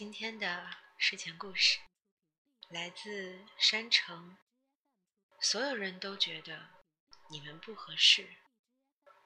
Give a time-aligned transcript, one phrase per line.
[0.00, 1.78] 今天的睡前故事
[2.70, 4.38] 来自山城。
[5.42, 6.70] 所有人都觉得
[7.30, 8.26] 你们不合适，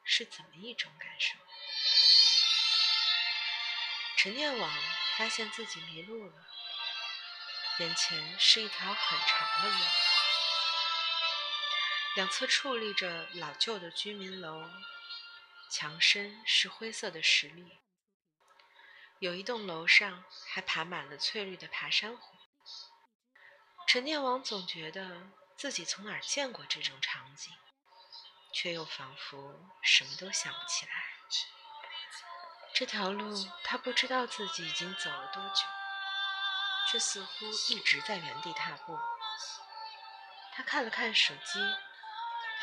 [0.04, 1.36] 是怎么一种感受？
[4.16, 4.68] 陈念网
[5.16, 6.44] 发现自己迷路了，
[7.78, 9.76] 眼前是一条很长的路，
[12.16, 14.68] 两侧矗立着老旧的居民楼，
[15.70, 17.78] 墙身是灰色的石砾。
[19.24, 22.36] 有一栋楼上还爬满了翠绿的爬山虎。
[23.86, 27.50] 陈念王总觉得自己从哪儿见过这种场景，
[28.52, 30.92] 却又仿佛什么都想不起来。
[32.74, 35.62] 这条路，他不知道自己已经走了多久，
[36.92, 38.98] 却似乎一直在原地踏步。
[40.52, 41.58] 他看了看手机，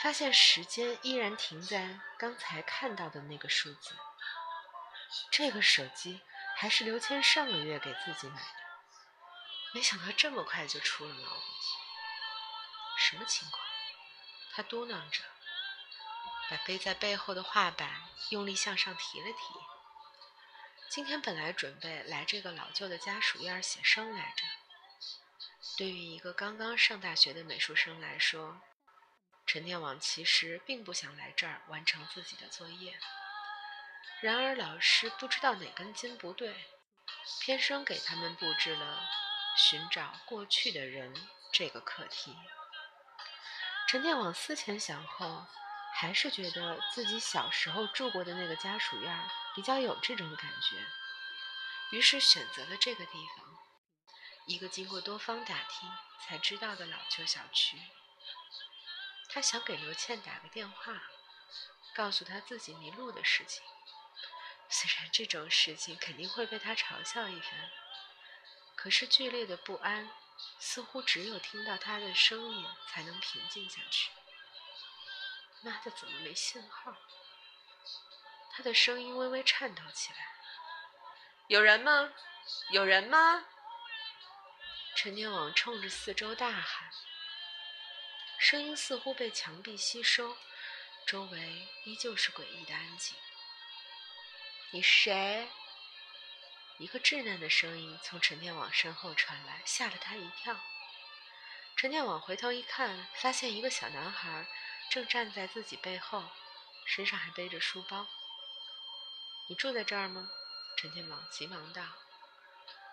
[0.04, 3.96] 发现时间依然停在刚才看到的那个数字。
[5.32, 6.22] 这个手机。
[6.62, 8.60] 还是刘谦上个月给自己买的，
[9.74, 11.32] 没想到这么快就出了毛病。
[12.99, 13.66] 什么情况？
[14.54, 15.24] 他嘟囔着，
[16.52, 19.41] 把背在背后的画板用力向上提了提。
[20.88, 24.44] 今天本来准备来这个老旧的家属院写生来着。
[25.80, 28.62] 对于一个刚刚上大学的美术生来说，
[29.48, 33.00] 陈天网其实并不想来这儿完成自己的作业。
[34.21, 36.54] 然而，老师不知道哪根筋不对，
[37.41, 39.04] 偏生给他们布置了
[39.57, 41.13] 寻找过去的人
[41.52, 42.35] 这个课题。
[43.88, 45.46] 陈建往思前想后，
[45.96, 53.46] 还是觉得自己小时候住过的那个家属院比较有这种感觉，于是选择了这个地方，
[54.46, 57.77] 一个经过多方打听才知道的老旧小区。
[59.29, 61.02] 他想给刘倩打个电话，
[61.96, 63.63] 告诉她自己迷路的事情。
[64.74, 67.69] 虽然这种事情肯定会被他嘲笑一番，
[68.75, 70.09] 可是剧烈的不安
[70.59, 74.09] 似乎只有听到他的声音才能平静下去。
[75.62, 76.95] 妈的，怎么没信号？
[78.53, 80.34] 他的声音微微颤抖起来。
[81.47, 82.13] 有人吗？
[82.72, 83.45] 有人吗？
[84.95, 86.90] 陈念往冲着四周大喊，
[88.40, 90.38] 声音似乎被墙壁吸收，
[91.06, 93.16] 周围依旧是诡异的安静。
[94.73, 95.49] 你谁？
[96.77, 100.55] 一个稚嫩的声音从陈天网身后传来，吓了他一跳。
[101.75, 104.47] 陈天网回头一看，发现一个小男孩
[104.89, 106.23] 正站在自己背后，
[106.85, 108.07] 身上还背着书包。
[109.49, 110.29] 你住在这儿吗？
[110.77, 111.83] 陈天网急忙道。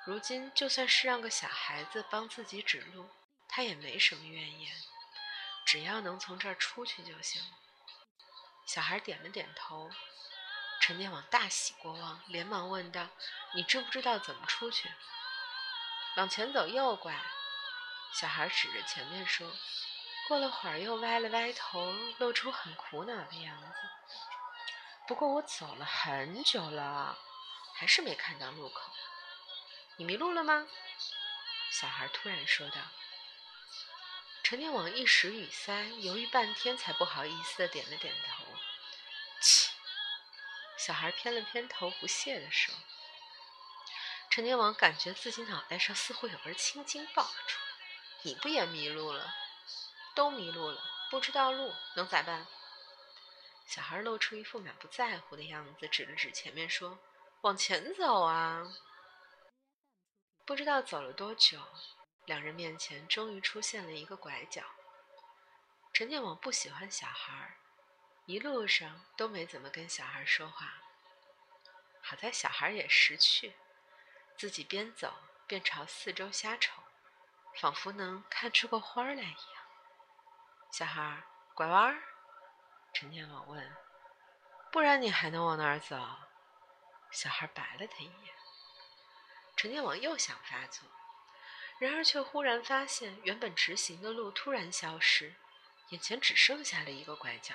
[0.04, 3.08] 如今就算是让个小孩子帮自己指路，
[3.48, 4.76] 他也没什么怨言，
[5.64, 7.40] 只要能从这儿出去就行。
[8.66, 9.88] 小孩点了点头。
[10.80, 13.08] 陈念往大喜过望，连忙问道
[13.54, 14.90] ：“你知不知道怎么出去？”
[16.16, 17.14] 往前走，右拐。
[18.12, 19.50] 小孩指着前面说。
[20.28, 23.74] 过了会儿，又歪了歪头，露出很苦恼的样子。
[25.06, 27.16] 不过我走了很久了，
[27.76, 28.92] 还是没看到路口。
[29.96, 30.66] 你迷路了吗？
[31.70, 32.76] 小孩突然说道。
[34.42, 38.44] 陈念往一时语塞，犹豫半天，才不好意思的点了点头。
[39.40, 39.70] 切。
[40.78, 42.72] 小孩偏了偏头，不屑地说
[44.30, 47.76] ：“陈天王感觉自己脑袋上似乎有根青筋爆了出来。
[48.22, 49.34] 你不也迷路了？
[50.14, 50.80] 都迷路了，
[51.10, 52.46] 不知道路，能咋办？”
[53.66, 57.00] 小孩露出一副满不在乎的样子，指了指前面说
[57.42, 58.72] ：“往前走啊！”
[60.46, 61.60] 不知道走了多久，
[62.24, 64.62] 两人面前终于出现了一个拐角。
[65.92, 67.58] 陈天王不喜欢小孩。
[68.28, 70.74] 一路上都没怎么跟小孩说话，
[72.02, 73.54] 好在小孩也识趣，
[74.36, 75.14] 自己边走
[75.46, 76.82] 边朝四周瞎瞅，
[77.58, 79.64] 仿佛能看出个花来一样。
[80.70, 81.22] 小孩
[81.54, 82.02] 拐弯，
[82.92, 83.74] 陈天网问
[84.70, 85.96] ：“不然你还能往哪儿走？”
[87.10, 88.34] 小孩白了他一眼。
[89.56, 90.86] 陈天网又想发作，
[91.78, 95.34] 然而却忽然发现原本直行的路突然消失，
[95.88, 97.54] 眼前只剩下了一个拐角。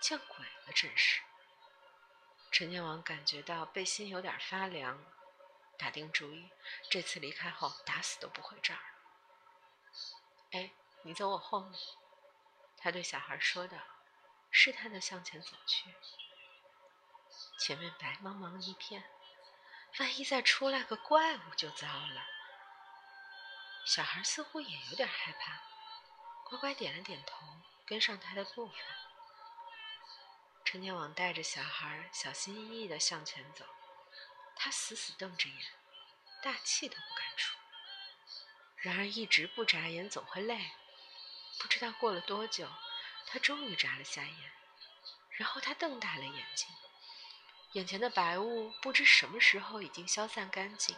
[0.00, 1.20] 见鬼了，真是！
[2.50, 5.04] 陈天王感觉到背心有点发凉，
[5.76, 6.50] 打定主意，
[6.88, 8.80] 这次离开后打死都不回这儿。
[10.52, 10.70] 哎，
[11.02, 11.78] 你走我后面，
[12.76, 13.76] 他对小孩说道，
[14.50, 15.94] 试探的向前走去。
[17.58, 19.04] 前面白茫茫一片，
[19.98, 22.24] 万一再出来个怪物就糟了。
[23.84, 25.60] 小孩似乎也有点害怕，
[26.44, 27.46] 乖乖点了点头，
[27.84, 28.74] 跟上他的步伐。
[30.70, 33.64] 陈天王带着小孩小心翼翼地向前走，
[34.54, 35.58] 他死死瞪着眼，
[36.42, 37.56] 大气都不敢出。
[38.76, 40.72] 然而一直不眨眼总会累。
[41.58, 42.68] 不知道过了多久，
[43.26, 44.52] 他终于眨了下眼，
[45.30, 46.68] 然后他瞪大了眼睛，
[47.72, 50.94] 眼前的白雾不知什么时候已经消散干净，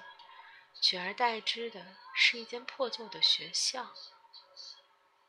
[0.81, 3.95] 取而代之的是一间破旧的学校。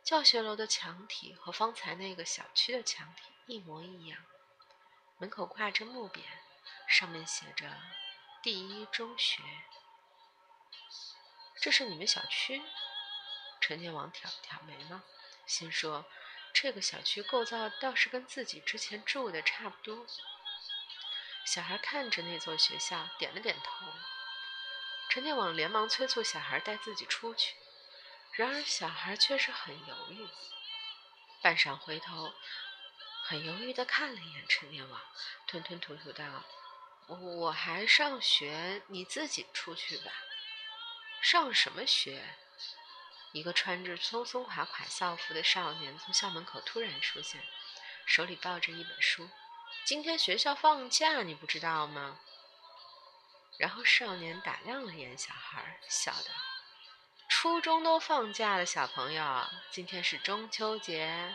[0.04, 4.24] 教学楼的墙体和方才那个小区的墙体一模一样，
[5.18, 6.22] 门口挂着木匾，
[6.88, 7.70] 上面写着
[8.42, 9.42] “第一中学”。
[11.60, 12.62] 这是你们小区？
[13.60, 15.02] 陈天王挑了挑眉毛，
[15.46, 16.06] 心说
[16.54, 20.06] ：“这个小区构造倒是跟自己之前住的差不多。”
[21.46, 23.88] 小孩看着那座学校，点了点头。
[25.10, 27.56] 陈天王连忙催促小孩带自己出去。
[28.34, 30.28] 然而，小孩却是很犹豫，
[31.42, 32.34] 半晌回头，
[33.32, 35.02] 很犹豫地看了一眼陈念王，
[35.48, 36.26] 吞吞吐吐道
[37.08, 40.12] ：“我我还上学，你自己出去吧。
[41.24, 42.22] ”“上什么学？”
[43.32, 47.42] 一个穿着松松垮垮校服的少年从校门口突然出现，
[48.06, 49.30] 手里抱着一本书。
[49.88, 52.20] “今天学校放假，你不知道吗？”
[53.58, 56.34] 然后少年打量了眼小孩，笑道。
[57.30, 61.34] 初中都放假了，小朋友，今天是中秋节，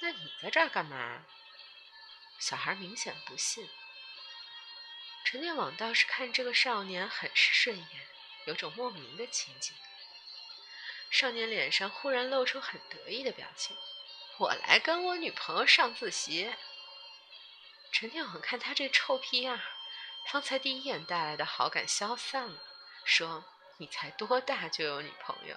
[0.00, 1.24] 那你在这儿干嘛？
[2.38, 3.68] 小孩明显不信。
[5.24, 8.06] 陈念往倒是看这个少年很是顺眼，
[8.46, 9.74] 有种莫名的亲近。
[11.10, 13.76] 少年脸上忽然露出很得意的表情
[14.38, 16.54] ：“我来跟我女朋友上自习。”
[17.92, 19.60] 陈念往看他这臭屁样，
[20.30, 22.62] 方才第一眼带来的好感消散了，
[23.04, 23.44] 说。
[23.78, 25.54] 你才多大就有女朋友？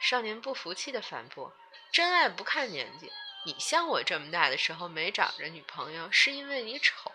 [0.00, 1.56] 少年不服气的反驳
[1.94, 3.12] ：“真爱不看年纪，
[3.46, 7.12] 你像我这么大的时候没找着女朋友，是因为你丑。”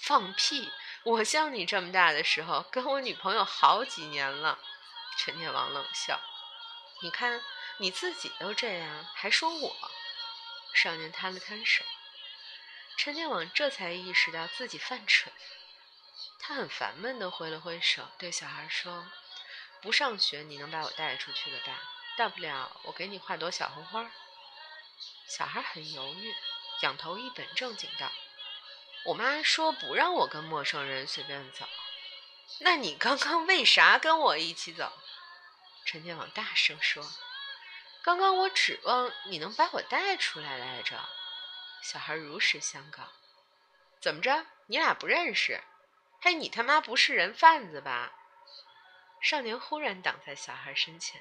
[0.00, 0.72] 放屁！
[1.02, 4.58] 我像你这么大的时候，跟我女朋友好几年了。
[5.18, 6.18] 陈天王冷笑
[7.04, 7.42] ：“你看
[7.76, 9.76] 你自己都这样，还说我？”
[10.72, 11.84] 少年摊了摊手。
[12.96, 15.30] 陈天王这才意识到自己犯蠢，
[16.38, 19.06] 他很烦闷的挥了挥手，对小孩说。
[19.82, 21.78] 不上学，你能把我带出去了吧？
[22.16, 24.10] 大不了我给你画朵小红花。
[25.28, 26.34] 小孩很犹豫，
[26.82, 28.10] 仰头一本正经道
[29.06, 31.66] ：“我妈说不让我跟陌生人随便走。”
[32.60, 34.92] 那你刚刚为啥跟我一起走？
[35.84, 37.04] 陈天王大声说
[38.02, 40.96] ：“刚刚我指望你能把我带出来来着。”
[41.82, 43.02] 小孩如实相告
[44.00, 44.46] ：“怎么着？
[44.66, 45.60] 你俩不认识？
[46.20, 48.12] 嘿，你他妈不是人贩子吧？”
[49.20, 51.20] 少年忽然挡在小孩身前，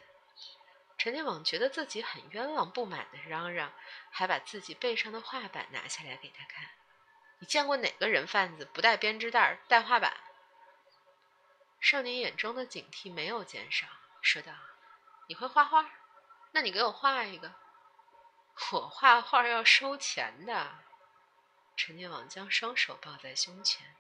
[0.98, 3.74] 陈天网觉得自己很冤枉，不满的嚷嚷，
[4.12, 6.70] 还把自己背上的画板拿下来给他看。
[7.40, 10.16] 你见过哪个人贩子不带编织袋、带画板？
[11.82, 13.86] 少年眼中的警惕没有减少，
[14.22, 14.54] 说道
[15.28, 15.92] ：“你会画画？
[16.52, 17.54] 那你给我画一个。
[18.72, 20.80] 我画画要收钱的。”
[21.76, 23.96] 陈天网将双手抱在胸前。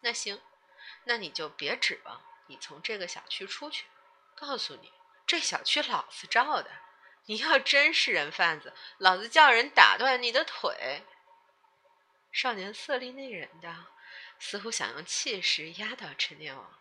[0.00, 0.40] 那行，
[1.04, 2.22] 那你就别指望。
[2.46, 3.86] 你从这个小区出去，
[4.34, 4.92] 告诉你，
[5.26, 6.70] 这小区老子罩的。
[7.28, 11.04] 你要真是人贩子，老子叫人打断你的腿。
[12.30, 13.86] 少年色厉内荏的，
[14.38, 16.78] 似乎想用气势压倒陈天王。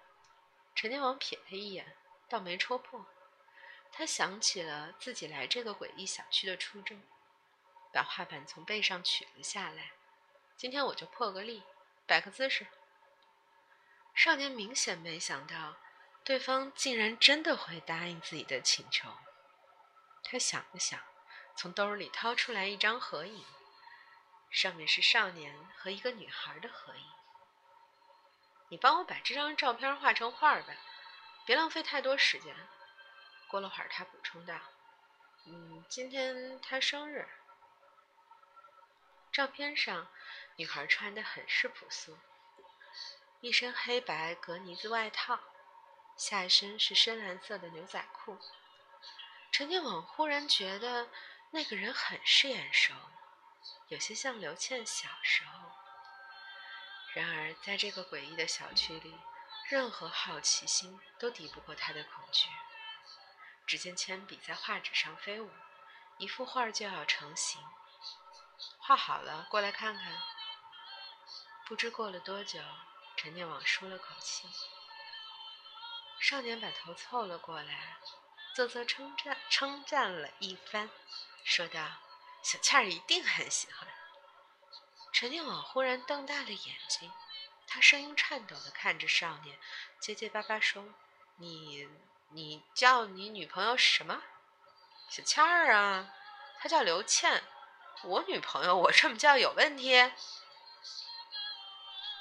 [0.76, 1.98] 陈天王瞥他一眼，
[2.30, 3.08] 倒没戳破。
[3.92, 7.02] 他想起了自己来这个诡异小区的初衷，
[7.92, 9.94] 把画板从背上取了下来。
[10.56, 11.64] 今天我就破个例，
[12.06, 12.68] 摆个姿势。
[14.14, 15.78] 少年明显没想到，
[16.26, 19.08] 对方竟然真的会答应自己的请求。
[20.24, 21.00] 他想了想，
[21.56, 23.46] 从兜里掏出来一张合影，
[24.50, 27.06] 上面是少年和一个女孩的合影。
[28.70, 30.74] 你帮我把这张照片画成画吧，
[31.46, 32.56] 别浪费太多时间。
[33.48, 34.56] 过了会儿，他补充道
[35.46, 37.30] ：“嗯，今天他生日。”
[39.32, 40.08] 照片上，
[40.56, 42.18] 女孩穿的很是朴素。
[43.42, 45.40] 一身黑白格呢子外套，
[46.18, 48.38] 下身是深蓝色的牛仔裤。
[49.52, 51.10] 陈天网忽然觉得
[51.52, 52.94] 那个人很是眼熟，
[53.88, 55.72] 有些像刘倩小时候。
[57.14, 59.18] 然而，在这个诡异的小区里，
[59.70, 62.50] 任何好奇心都抵不过他的恐惧。
[63.66, 65.50] 只见铅笔在画纸上飞舞，
[66.18, 67.62] 一幅画就要成型。
[68.78, 70.22] 画好了，过来看看。
[71.66, 72.60] 不知过了多久。
[73.18, 74.46] 陈念往舒了口气，
[76.20, 77.98] 少年把头凑了过来，
[78.56, 80.90] 啧啧称赞称赞了一番，
[81.44, 81.86] 说道
[82.42, 83.88] ：“小倩儿一定很喜欢。”
[85.14, 87.12] 陈念往忽然瞪大了眼睛，
[87.68, 89.60] 他声音颤抖的看着少年，
[90.00, 90.84] 结结巴巴说
[91.38, 91.88] ：“你
[92.30, 94.24] 你叫你女朋友什么？
[95.10, 96.12] 小倩儿啊？
[96.60, 97.44] 她叫刘倩。
[98.04, 99.94] 我女朋友，我这么叫有问题？”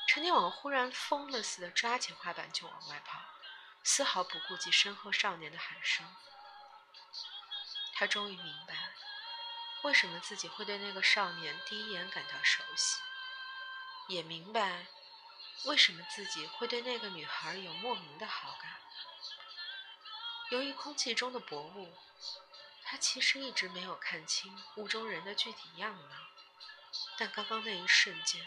[0.07, 3.19] 陈天王忽然疯了似的抓起画板就往外跑，
[3.85, 6.05] 丝毫不顾及身后少年的喊声。
[7.93, 8.75] 他终于明白，
[9.83, 12.99] 为什么自己会对那个少年第一眼感到熟悉，
[14.09, 14.87] 也明白。
[15.67, 18.81] 为什么自己会对那个女孩有莫名的好感？
[20.51, 21.97] 由于空气中的薄雾，
[22.83, 26.17] 他其实一直没有看清雾中人的具体样貌。
[27.17, 28.47] 但刚刚那一瞬间，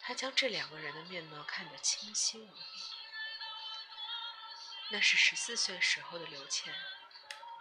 [0.00, 2.91] 他将这两个人的面貌看得清晰无比。
[4.92, 6.72] 那是十四岁时候的刘倩，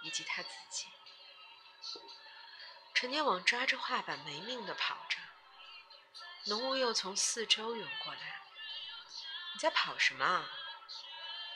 [0.03, 0.85] 以及他自己。
[2.93, 5.17] 陈天网抓着画板没命地跑着，
[6.47, 8.41] 浓雾又从四周涌过来。
[9.53, 10.45] 你在跑什么？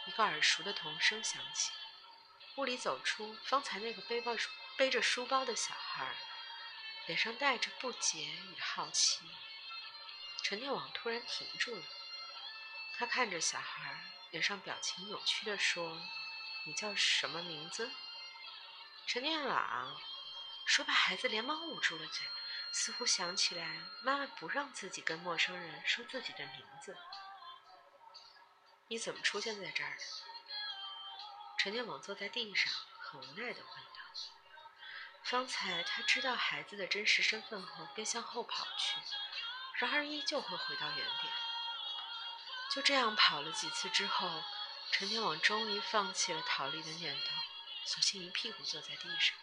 [0.06, 1.74] 一个耳熟的童声响起。
[2.56, 4.32] 屋里走出方才那个背包
[4.78, 6.16] 背着书包的小孩，
[7.08, 9.30] 脸上带着不解与好奇。
[10.42, 11.84] 陈念往突然停住了，
[12.98, 16.02] 他看着小孩，脸上表情扭曲地说
[16.66, 17.92] ：“你叫什么名字？”
[19.06, 20.00] 陈念朗
[20.66, 22.26] 说罢，孩子连忙捂住了嘴，
[22.72, 23.68] 似乎想起来
[24.02, 26.98] 妈妈不让自己跟陌生人说自己的名字。
[28.88, 30.04] 你怎么出现在这儿的？
[31.58, 34.00] 陈建网坐在地上，很无奈的问道。
[35.24, 38.96] 方才他知道孩子的真实身份后，便向后跑去，
[39.80, 41.34] 然而依旧会回到原点。
[42.76, 44.44] 就这样跑了几次之后，
[44.92, 47.32] 陈天网终于放弃了逃离的念头，
[47.86, 49.34] 索性一屁股坐在地上。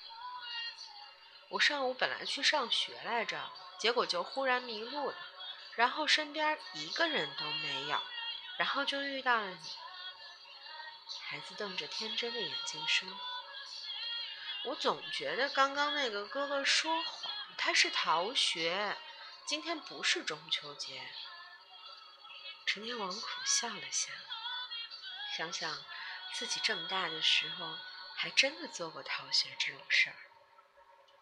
[1.48, 5.16] 我上午本来去上学来着，结果就忽然迷路了，
[5.76, 7.98] 然后身边一个人都没有。
[8.58, 9.70] 然后就遇到了你。
[11.22, 13.08] 孩子瞪着天真的眼睛说
[14.64, 18.94] ：“我总觉得刚刚那个哥哥说谎，他是逃学。
[19.46, 21.02] 今天不是中秋节。”
[22.66, 24.10] 陈天王苦笑了下，
[25.36, 25.84] 想想
[26.32, 27.76] 自己这么大的时候，
[28.16, 30.16] 还真的做过逃学这种事儿。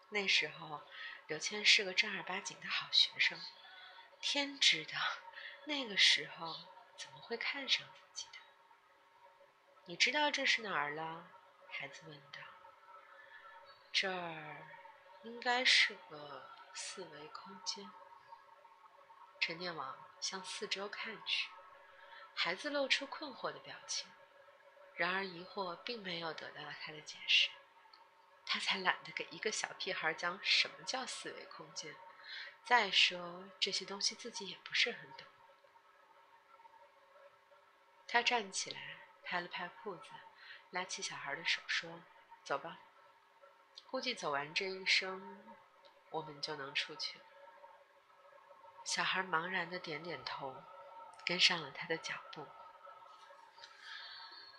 [0.09, 0.81] 那时候，
[1.27, 3.39] 刘谦是个正儿八经的好学生，
[4.19, 4.99] 天知道
[5.65, 6.67] 那个时候。
[6.97, 8.37] 怎么会看上自己的？
[9.85, 11.27] 你知道这是哪儿了？
[11.67, 12.39] 孩子问道。
[13.91, 14.67] 这儿
[15.23, 17.89] 应该是个四维空间。
[19.39, 21.49] 陈天王向四周看去，
[22.33, 24.09] 孩子露出困惑的表情。
[24.95, 27.49] 然而疑惑并没有得到他的解释，
[28.45, 31.95] 他才懒得给一个小屁孩讲什么叫四维空间。
[32.63, 35.25] 再说这些东西自己也不是很懂。
[38.07, 40.11] 他站起来，拍了拍裤子，
[40.69, 42.03] 拉起小孩的手说
[42.45, 42.77] ：“走吧，
[43.89, 45.43] 估计走完这一生，
[46.11, 47.17] 我们就能出去。”
[48.83, 50.63] 小孩茫然的点点头，
[51.25, 52.47] 跟上了他的脚步。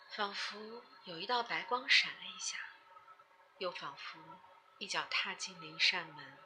[0.09, 2.57] 仿佛有一道白光闪了一下，
[3.59, 4.19] 又仿佛
[4.79, 6.39] 一脚踏进了一扇门。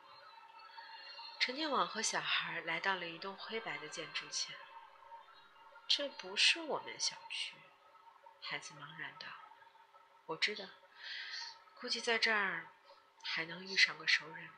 [1.38, 4.56] 陈天网和小孩来到了一栋灰白的建筑前。
[5.86, 7.54] 这不是我们小区，
[8.42, 9.26] 孩子茫然道
[10.26, 10.64] ：“我知道，
[11.78, 12.68] 估计在这儿
[13.22, 14.50] 还能遇上个熟人。”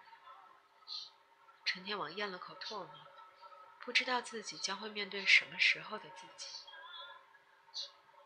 [1.70, 2.90] 陈天王咽了口唾沫，
[3.80, 6.46] 不知道自己将会面对什么时候的自己。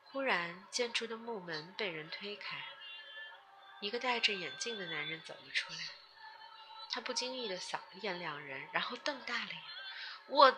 [0.05, 2.65] 忽然，建筑的木门被人推开，
[3.81, 5.81] 一个戴着眼镜的男人走了出来。
[6.93, 9.63] 他不经意的扫了眼两人，然后瞪大了眼
[10.31, 10.57] ：“我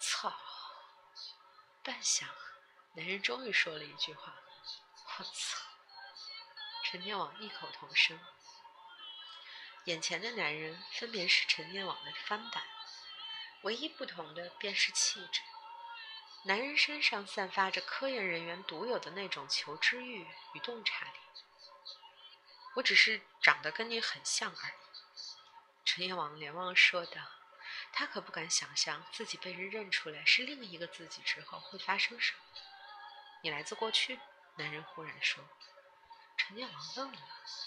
[0.00, 0.32] 操！”
[1.84, 2.24] 半晌，
[2.94, 4.34] 男人终于说了一句话
[5.18, 5.66] ：“我操！”
[6.82, 8.18] 陈天王异口同声。
[9.86, 12.62] 眼前的男人分别是陈念网的翻版，
[13.62, 15.40] 唯一不同的便是气质。
[16.42, 21.18] 男人身上散发着科研人员独有的那种求知欲与洞察力。
[22.74, 24.72] 我只是长得跟你很像而已。”
[25.86, 27.22] 陈念网连忙说道。
[27.92, 32.38] 他可不敢想象自己被人认出来是另一个自己之后会发生什么。
[33.42, 34.20] 你来自过去，
[34.56, 35.42] 男人忽然说。
[36.36, 37.18] 陈念王愣了，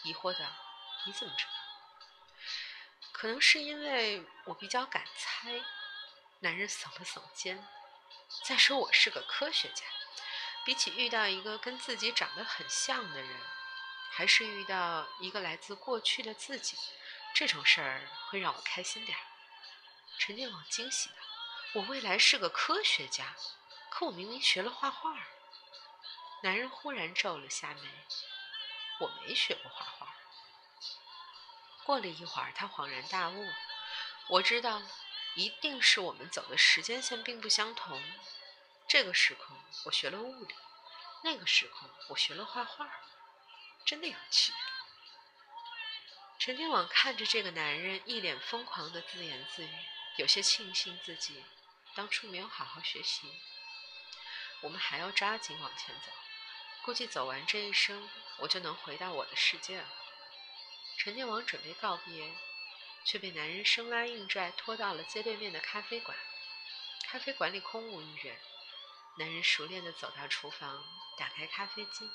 [0.04, 0.46] 疑惑道
[1.06, 1.52] ：“你怎么知道？”
[3.20, 5.62] 可能是因为我比较敢猜。
[6.40, 7.68] 男人耸了耸肩。
[8.46, 9.84] 再说我是个科学家，
[10.64, 13.42] 比起遇到一个跟自己长得很像的人，
[14.10, 16.78] 还是遇到一个来自过去的自己，
[17.34, 19.22] 这种事儿会让我开心点儿。
[20.18, 21.16] 陈建网惊喜道
[21.76, 23.36] ：“我未来是个科学家，
[23.90, 25.14] 可我明明学了画画。
[26.42, 27.82] 男人忽然皱了下眉
[29.02, 30.08] ：“我没学过画画。”
[31.84, 33.52] 过了一会儿，他恍然大悟
[34.30, 34.82] ：“我知道，
[35.36, 38.02] 一定是我们走的时间线并不相同。
[38.88, 40.56] 这个时空我学了物理，
[41.24, 42.90] 那个时空我学了画画，
[43.86, 44.54] 真的有趣。”
[46.40, 49.70] 陈天网看着这个男人一脸疯狂的自言自语，
[50.18, 51.44] 有些庆幸自己
[51.96, 53.28] 当初没有好好学习。
[54.62, 56.12] 我们还要抓紧往前走，
[56.84, 59.88] 估计走完这一生，我就能回到我的世界了。
[61.00, 62.30] 陈天王准备告别，
[63.06, 66.18] 却被男人生拉硬拽拖到了街对面的咖啡馆。
[67.10, 68.38] 咖啡馆里空无一人，
[69.18, 70.84] 男人熟练地走到厨房，
[71.18, 72.12] 打开咖啡机，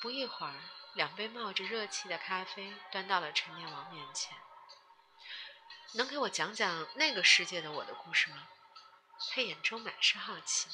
[0.00, 0.54] 不一会儿。
[0.94, 4.34] 两杯冒着热气的咖啡端到了陈年王面前。
[5.92, 8.48] 能给我讲讲那个世界的我的故事吗？
[9.30, 10.66] 他眼中满是好奇。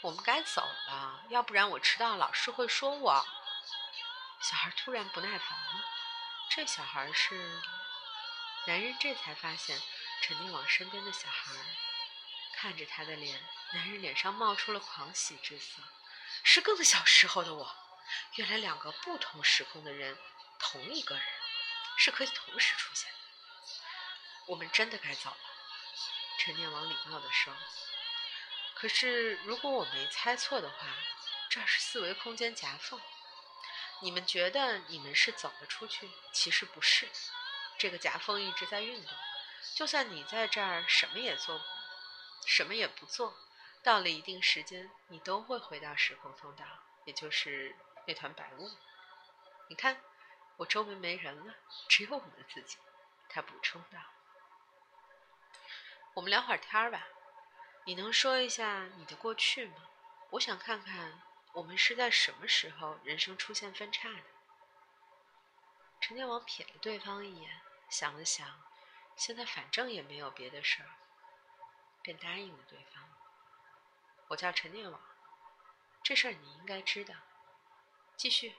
[0.00, 3.26] 我们该走了，要不然我迟到，老师会说我。
[4.40, 5.84] 小孩突然不耐烦了。
[6.50, 7.60] 这小孩是？
[8.66, 9.80] 男人这才发现
[10.22, 11.52] 陈念往身边的小孩，
[12.54, 15.82] 看着他的脸，男人脸上冒出了狂喜之色。
[16.42, 17.76] 是更小时候的我。
[18.36, 20.16] 原来两个不同时空的人，
[20.58, 21.24] 同一个人
[21.96, 23.18] 是可以同时出现的。
[24.46, 25.36] 我们真的该走了，
[26.38, 27.54] 陈念王礼貌地说。
[28.74, 30.86] 可是如果我没猜错的话，
[31.50, 33.00] 这儿是四维空间夹缝。
[34.04, 37.08] 你们觉得你们是走了出去，其实不是。
[37.78, 39.10] 这个夹缝一直在运动，
[39.74, 41.58] 就算你在这儿什么也做，
[42.44, 43.34] 什么也不做，
[43.82, 46.66] 到了一定时间，你都会回到时空通道，
[47.06, 47.74] 也就是。
[48.06, 48.70] 那团白雾，
[49.70, 49.98] 你看，
[50.58, 51.54] 我周围没人了，
[51.88, 52.76] 只有我们自己。
[53.30, 53.98] 他补充道
[56.12, 57.08] ：“我们聊会儿天吧。
[57.86, 59.76] 你能说一下你的过去吗？
[60.32, 61.22] 我想看看
[61.54, 64.24] 我们是在什么时候人生出现分叉的。”
[66.00, 68.62] 陈天王瞥了对方一眼，想了想，
[69.16, 70.90] 现在反正也没有别的事儿，
[72.02, 73.02] 便答应了对方
[74.28, 75.00] ：“我叫陈念王，
[76.02, 77.14] 这事儿你应该知道。”
[78.16, 78.54] 继续。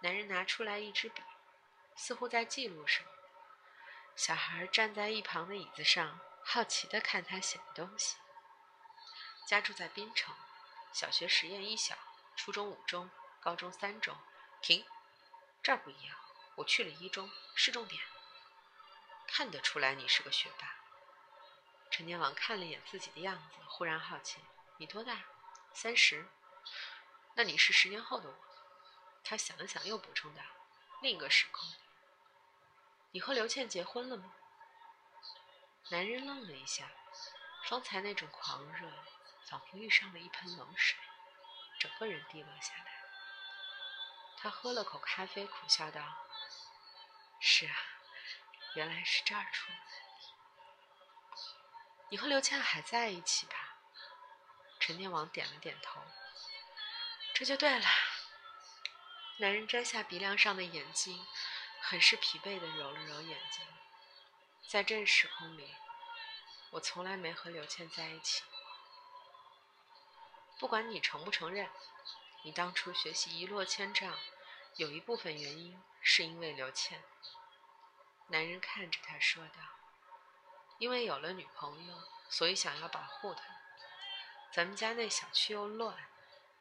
[0.00, 1.22] 男人拿出来一支笔，
[1.94, 3.08] 似乎在记录什么。
[4.16, 8.16] 小孩站在一旁的椅子上，好奇地看他写的东西。
[9.46, 10.34] 家住在滨城，
[10.92, 11.96] 小学实验一小，
[12.36, 14.16] 初中五中，高中三中。
[14.60, 14.84] 停，
[15.62, 16.16] 这儿不一样。
[16.56, 18.02] 我去了一中，是重点。
[19.26, 20.76] 看得出来你是个学霸。
[21.90, 24.38] 陈年王看了一眼自己的样子，忽然好奇：
[24.76, 25.24] 你多大？
[25.72, 26.28] 三十。
[27.34, 28.34] 那你是十年后的我，
[29.24, 30.42] 他想了想，又补充道
[31.00, 31.66] ：“另一个时空。”
[33.12, 34.34] 你和刘倩结婚了吗？
[35.88, 36.90] 男人愣了一下，
[37.64, 38.86] 方才那种狂热
[39.48, 40.98] 仿佛遇上了一盆冷水，
[41.78, 43.02] 整个人低落下来。
[44.38, 46.00] 他喝了口咖啡，苦笑道
[47.40, 47.76] ：“是啊，
[48.74, 49.70] 原来是这儿出。
[52.10, 53.78] 你和刘倩还在一起吧？”
[54.80, 56.00] 陈天王点了点头。
[57.34, 57.86] 这就对了。
[59.38, 61.24] 男人摘下鼻梁上的眼镜，
[61.80, 63.66] 很是疲惫地揉了揉眼睛。
[64.68, 65.74] 在这时空里，
[66.70, 68.42] 我从来没和刘倩在一起。
[70.62, 71.68] 不管你承不承认，
[72.44, 74.16] 你当初学习一落千丈，
[74.76, 77.02] 有一部分原因是因为刘倩。
[78.28, 79.54] 男人看着他说道
[80.78, 83.42] ：“因为有了女朋友，所以想要保护她。
[84.52, 85.96] 咱们家那小区又乱。”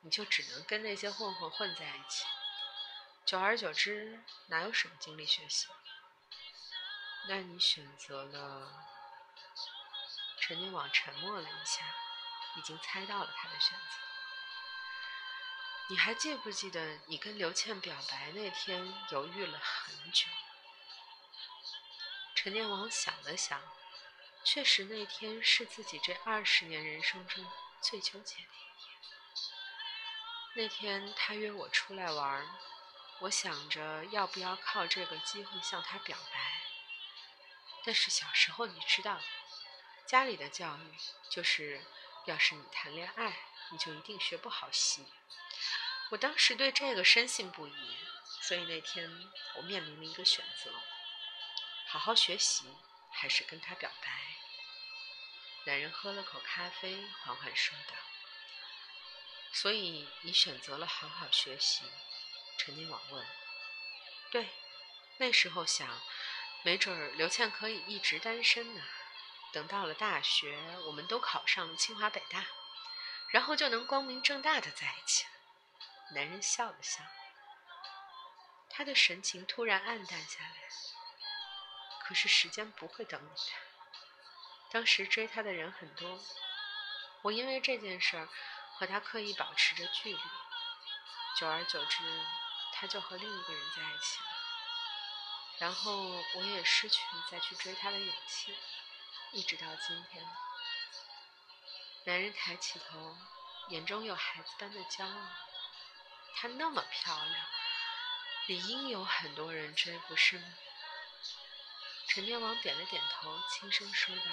[0.03, 2.25] 你就只能跟那些混混混在一起，
[3.23, 5.67] 久而久之，哪有什么精力学习？
[7.27, 8.83] 那你选择了？
[10.39, 11.85] 陈年网沉默了一下，
[12.55, 13.97] 已经猜到了他的选择。
[15.89, 20.25] 你还记不记得你跟刘倩表白那天犹豫了很久？
[22.33, 23.61] 陈年王想了想，
[24.43, 27.45] 确实那天是自己这二十年人生中
[27.81, 28.95] 最纠结的一天。
[30.55, 32.47] 那天他约我出来玩，
[33.19, 36.61] 我想着要不要靠这个机会向他表白。
[37.83, 39.19] 但是小时候你知道，
[40.07, 40.95] 家里的教育
[41.29, 41.83] 就是，
[42.25, 43.37] 要是你谈恋爱，
[43.71, 45.05] 你就一定学不好戏。
[46.11, 47.95] 我当时对这个深信不疑，
[48.41, 49.09] 所以那天
[49.55, 50.71] 我面临了一个选择：
[51.87, 52.65] 好好学习，
[53.11, 54.07] 还是跟他表白。
[55.65, 57.95] 男人喝了口咖啡，缓缓说道。
[59.53, 61.83] 所以你选择了好好学习，
[62.57, 63.25] 陈年网问。
[64.31, 64.49] 对，
[65.17, 66.01] 那时候想，
[66.63, 68.81] 没准儿刘倩可以一直单身呢。
[69.51, 72.45] 等到了大学，我们都考上了清华北大，
[73.29, 75.31] 然后就能光明正大的在一起了。
[76.15, 77.03] 男人笑了笑，
[78.69, 80.55] 他的神情突然暗淡下来。
[82.03, 83.57] 可是时间不会等你的。
[84.69, 86.19] 当时追他的人很多，
[87.21, 88.27] 我因为这件事儿
[88.75, 90.19] 和他刻意保持着距离，
[91.37, 92.03] 久而久之，
[92.73, 94.25] 他就和另一个人在一起了。
[95.59, 98.57] 然后我也失去再去追他的勇气，
[99.33, 100.25] 一直到今天。
[102.03, 103.15] 男人抬起头，
[103.69, 105.27] 眼中有孩子般的骄傲。
[106.35, 107.45] 她那么漂亮，
[108.47, 110.45] 理应有很多人追，不是吗？
[112.07, 114.23] 陈天王点了点头，轻声说道：“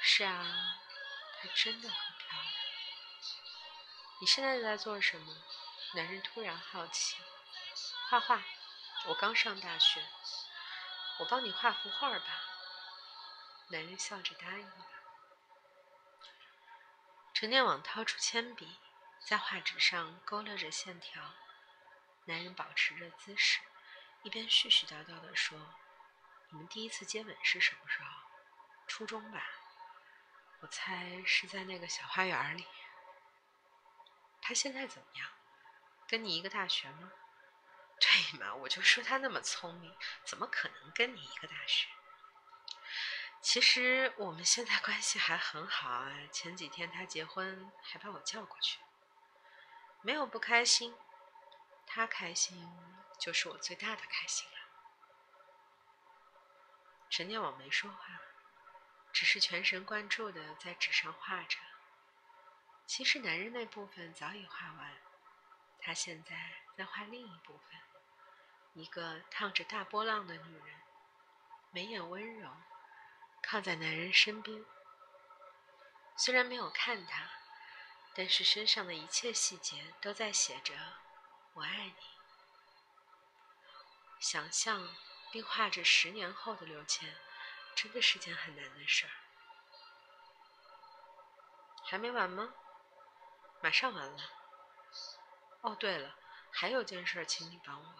[0.00, 0.78] 是啊，
[1.40, 2.52] 她真的很漂亮。”
[4.20, 5.36] 你现在在做什么？
[5.94, 7.16] 男人突然好奇。
[8.10, 8.42] 画画。
[9.06, 10.00] 我刚上大学，
[11.18, 12.51] 我帮你画幅画吧。
[13.72, 14.86] 男人笑着答应了。
[17.32, 18.78] 陈念往掏出铅笔，
[19.26, 21.32] 在画纸上勾勒着线条。
[22.26, 23.60] 男人保持着姿势，
[24.24, 25.58] 一边絮絮叨叨地说
[26.52, 28.08] ：“你们第一次接吻是什么时候？
[28.86, 29.42] 初中吧？
[30.60, 32.66] 我猜是在那个小花园里。
[34.42, 35.26] 他现在怎么样？
[36.06, 37.10] 跟你一个大学吗？”
[37.98, 41.88] 对嘛，我就说他那么聪明，怎么可能跟你一个大学？
[43.42, 46.12] 其实我们现在关系还很好啊。
[46.30, 48.78] 前几天他结婚，还把我叫过去，
[50.00, 50.94] 没有不开心，
[51.84, 52.72] 他开心
[53.18, 54.58] 就是我最大的开心了。
[57.10, 58.20] 陈念我没说话，
[59.12, 61.58] 只是全神贯注的在纸上画着。
[62.86, 64.96] 其实男人那部分早已画完，
[65.80, 67.80] 他现在在画另一部分。
[68.74, 70.80] 一个烫着大波浪的女人，
[71.72, 72.48] 眉眼温柔，
[73.42, 74.64] 靠在男人身边。
[76.16, 77.28] 虽然没有看他，
[78.14, 80.74] 但是身上的一切细节都在写着
[81.54, 81.94] “我爱你”。
[84.20, 84.94] 想象
[85.32, 87.16] 并画着十年后的刘谦，
[87.74, 89.12] 真的是件很难的事儿。
[91.84, 92.54] 还没完吗？
[93.60, 94.22] 马上完了。
[95.62, 96.14] 哦，对了，
[96.52, 97.94] 还有件事，请你帮我。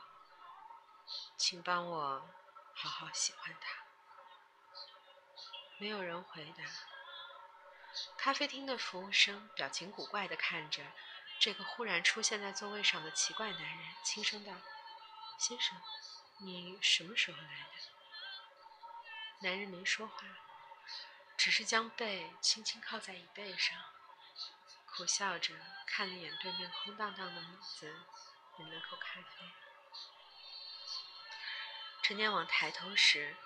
[1.37, 2.31] 请帮我
[2.75, 3.82] 好好喜欢他。
[5.79, 6.65] 没有人回答。
[8.17, 10.83] 咖啡厅的服务生表情古怪地看着
[11.39, 14.53] 这个忽然出现在座位上的奇怪男人，轻声道
[15.39, 15.77] ：“先生，
[16.41, 17.93] 你什么时候来的？”
[19.43, 20.23] 男人没说话，
[21.37, 23.77] 只是将背轻轻靠在椅背上，
[24.87, 25.55] 苦笑着
[25.85, 27.93] 看了一眼对面空荡荡的椅子，
[28.59, 29.27] 饮了口咖啡。
[32.03, 33.37] 陈年往抬头时，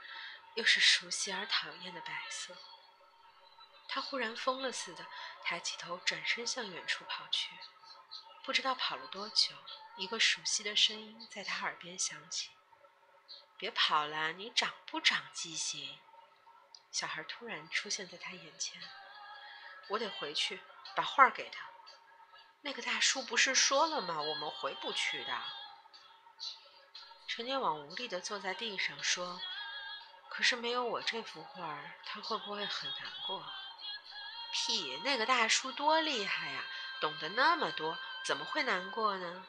[0.57, 2.57] 又是熟悉而讨厌的白色。
[3.89, 5.07] 他忽然疯了似的
[5.45, 7.51] 抬起头，转身向远处跑去。
[8.43, 9.55] 不知道跑了多久，
[9.97, 12.51] 一个熟悉的声音在他耳边响起
[13.57, 15.99] ：“别跑了，你长不长记性？”
[16.91, 18.81] 小孩突然出现在他眼前。
[19.89, 20.61] 我得回去
[20.95, 21.65] 把画给他。
[22.63, 24.21] 那个大叔不是说了吗？
[24.21, 25.43] 我们回不去的。
[27.29, 29.41] 陈年往无力地坐在地上说
[30.37, 33.43] ：“可是没有我这幅画，他会不会很难过
[34.53, 35.01] ？”“屁！
[35.03, 36.63] 那个大叔多厉害呀，
[37.01, 39.47] 懂得那么多，怎么会难过呢？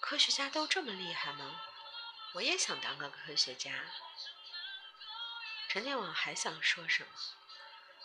[0.00, 1.60] 科学家都这么厉害吗？
[2.34, 3.72] 我也想当个科学家。”
[5.68, 7.10] 陈天王还想说什么，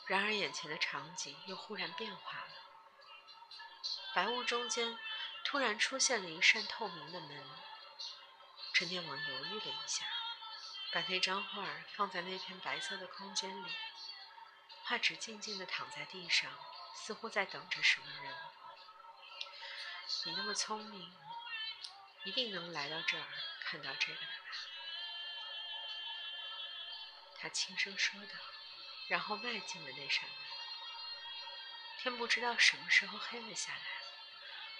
[0.07, 2.53] 然而眼前的场景又忽然变化了。
[4.15, 4.97] 白雾中间
[5.43, 7.45] 突然出现了一扇透明的门。
[8.73, 10.03] 陈天王犹豫了一下，
[10.91, 13.71] 把那张画放在那片白色的空间里。
[14.83, 16.49] 画纸静静地躺在地上，
[16.95, 18.33] 似乎在等着什么人。
[20.25, 21.13] 你那么聪明，
[22.23, 23.27] 一定能来到这儿
[23.65, 24.31] 看到这个的吧？
[27.39, 28.33] 他轻声说道，
[29.09, 30.37] 然后迈进了那扇门。
[31.99, 33.81] 天不知道什么时候黑了下来。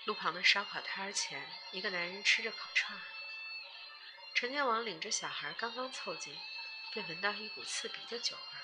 [0.05, 2.97] 路旁的烧烤摊前，一个男人吃着烤串。
[4.39, 6.39] 陈天王领着小孩刚刚凑近，
[6.93, 8.59] 便闻到一股刺鼻的酒味。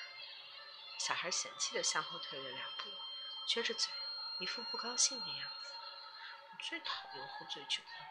[0.99, 2.91] 小孩嫌弃地向后退了两步，
[3.47, 3.91] 撅着嘴，
[4.39, 5.73] 一副不高兴的样子。
[6.51, 8.07] 我最讨厌喝醉酒的人。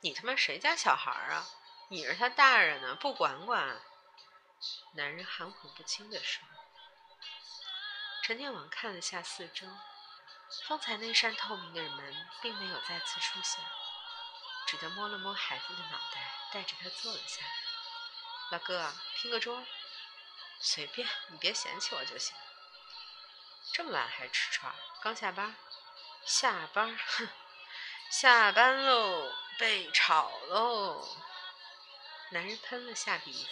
[0.00, 1.46] 你他妈谁家小孩啊？
[1.90, 3.80] 你是他大人呢，不管管？
[4.94, 6.42] 男人含混不清地说。
[8.24, 9.68] 陈天王看了下四周，
[10.66, 13.62] 方才那扇透明的门并没有再次出现。
[14.74, 17.52] 只得摸了摸孩子的脑袋，带着他坐了下来。
[18.50, 19.64] 老哥，拼个桌？
[20.58, 22.34] 随便，你别嫌弃我就行。
[23.72, 24.74] 这么晚还吃串？
[25.00, 25.54] 刚下班？
[26.26, 26.98] 下班？
[26.98, 27.28] 哼，
[28.10, 31.08] 下班喽，被炒喽！
[32.32, 33.48] 男人喷了下鼻子，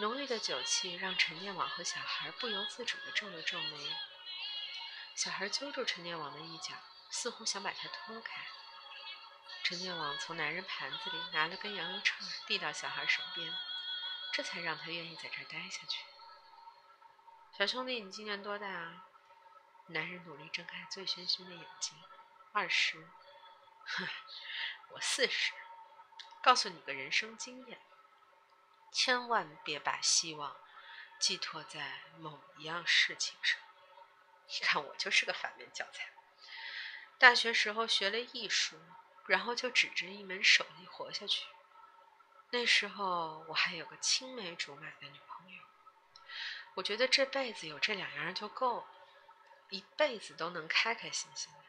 [0.00, 3.96] 浓郁的酒气让陈念网和小孩不由自主地皱了皱眉。
[5.14, 6.74] 小孩揪住陈念网的一角，
[7.08, 8.46] 似乎想把他拖开。
[9.62, 13.52] 陈念网从男人盘子里拿了根羊肉串，递到小孩手边，
[14.32, 16.04] 这才让他愿意在这儿待下去。
[17.52, 19.06] 小兄弟，你今年多大啊？
[19.88, 21.96] 男人努力睁开醉醺醺的眼睛，
[22.52, 23.08] 二十。
[23.86, 24.06] 哼，
[24.90, 25.52] 我四十。
[26.42, 27.80] 告诉你个人生经验：
[28.92, 30.56] 千万别把希望
[31.18, 33.58] 寄托在某一样事情上。
[34.48, 36.12] 你看，我就是个反面教材。
[37.18, 38.78] 大学时候学了艺术，
[39.26, 41.44] 然后就指着一门手艺活下去。
[42.50, 45.62] 那时候我还有个青梅竹马的女朋友，
[46.74, 48.86] 我觉得这辈子有这两样就够了，
[49.70, 51.60] 一辈子都能开开心心的。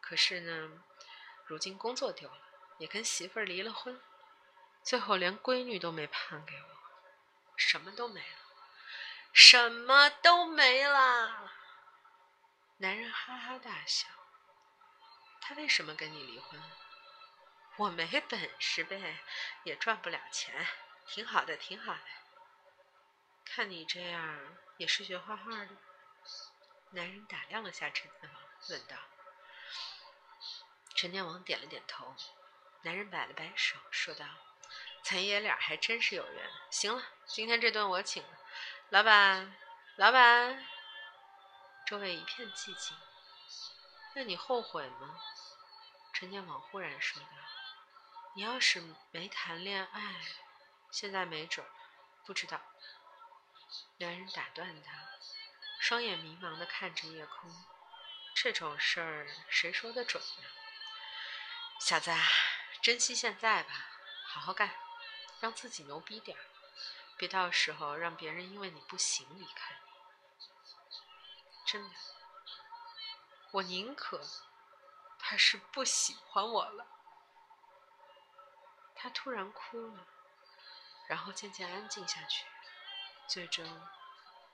[0.00, 0.82] 可是呢，
[1.46, 2.38] 如今工作丢了，
[2.78, 4.00] 也跟媳妇儿离了婚。
[4.82, 6.68] 最后连闺女都没判给我，
[7.56, 8.38] 什么都没了，
[9.32, 11.52] 什么都没了。
[12.78, 14.08] 男人哈哈大笑。
[15.40, 16.60] 他为什么跟你离婚？
[17.80, 19.20] 我没本事呗，
[19.64, 20.66] 也赚不了钱，
[21.06, 22.00] 挺好的，挺好的。
[23.42, 24.38] 看你这样，
[24.76, 25.70] 也是学画画的。
[26.90, 28.96] 男人打量了下陈天王，问道。
[30.94, 32.14] 陈天王点了点头。
[32.82, 34.26] 男人摆了摆手，说道。
[35.02, 36.50] 咱爷俩还真是有缘。
[36.70, 38.38] 行了，今天这顿我请了。
[38.90, 39.56] 老板，
[39.96, 40.66] 老板。
[41.86, 42.94] 周围一片寂静。
[44.14, 45.18] 那你后悔吗？
[46.12, 47.28] 陈天王忽然说道
[48.34, 50.14] ：“你要是没谈恋爱，
[50.90, 51.66] 现在没准
[52.24, 52.60] 不知道。”
[53.98, 55.08] 男人打断他，
[55.80, 57.50] 双眼迷茫的看着夜空。
[58.34, 60.44] 这种事儿谁说的准呢？
[61.80, 62.10] 小子，
[62.80, 63.70] 珍惜现在吧，
[64.24, 64.70] 好好干。
[65.40, 66.44] 让自己牛逼点儿，
[67.16, 69.90] 别到时候让别人因为你不行离开你。
[71.66, 71.96] 真的，
[73.52, 74.20] 我宁可
[75.18, 76.86] 他是不喜欢我了。
[79.02, 80.06] 他突然哭了，
[81.08, 82.44] 然后渐渐安静下去，
[83.26, 83.64] 最终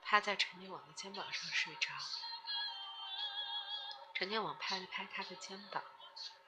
[0.01, 1.89] 趴在陈念网的肩膀上睡着。
[4.13, 5.83] 陈念网拍了拍他的肩膀，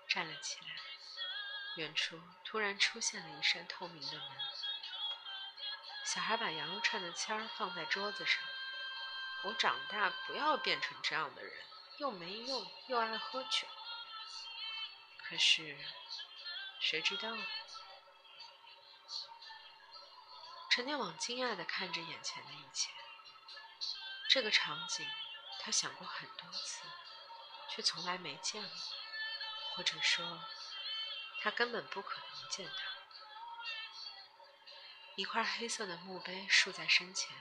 [0.07, 0.67] 站了起来。
[1.75, 4.37] 远处突然出现了一扇透明的门。
[6.05, 8.41] 小孩把羊肉串的签儿放在桌子上。
[9.43, 11.53] 我长大不要变成这样的人，
[11.99, 13.67] 又没用，又爱喝酒。
[15.17, 15.77] 可是，
[16.79, 17.29] 谁知道？
[20.69, 22.91] 陈天网惊讶地看着眼前的一切。
[24.29, 25.05] 这个场景，
[25.59, 26.83] 他想过很多次，
[27.69, 28.77] 却从来没见过，
[29.75, 30.43] 或者说。
[31.41, 32.73] 他根本不可能见到。
[35.15, 37.33] 一块黑色的墓碑竖在身前，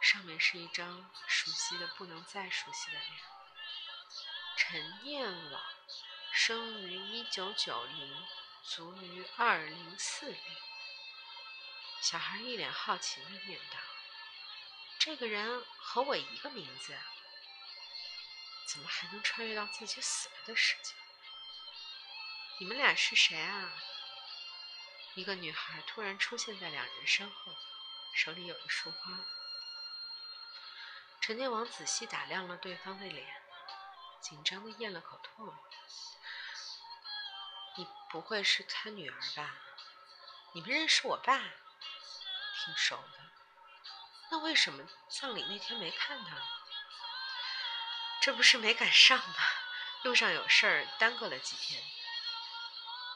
[0.00, 3.20] 上面是一张熟悉的不能再熟悉的脸。
[4.56, 5.62] 陈念网，
[6.30, 8.26] 生于一九九零，
[8.62, 10.38] 卒于二零四零。
[12.00, 13.76] 小孩一脸好奇的念道
[14.98, 16.96] ：“这个人和我一个名字，
[18.66, 20.94] 怎么还能穿越到自己死了的世界？”
[22.60, 23.72] 你们俩是谁啊？
[25.14, 27.52] 一个女孩突然出现在两人身后，
[28.14, 29.20] 手里有一束花。
[31.20, 33.42] 陈念王仔细打量了对方的脸，
[34.20, 35.54] 紧张的咽了口唾沫。
[37.76, 39.56] 你不会是他女儿吧？
[40.54, 41.40] 你们认识我爸？
[42.64, 43.18] 挺熟的。
[44.30, 46.36] 那为什么葬礼那天没看他？
[48.20, 49.34] 这不是没赶上吗？
[50.02, 51.82] 路上有事儿，耽搁了几天。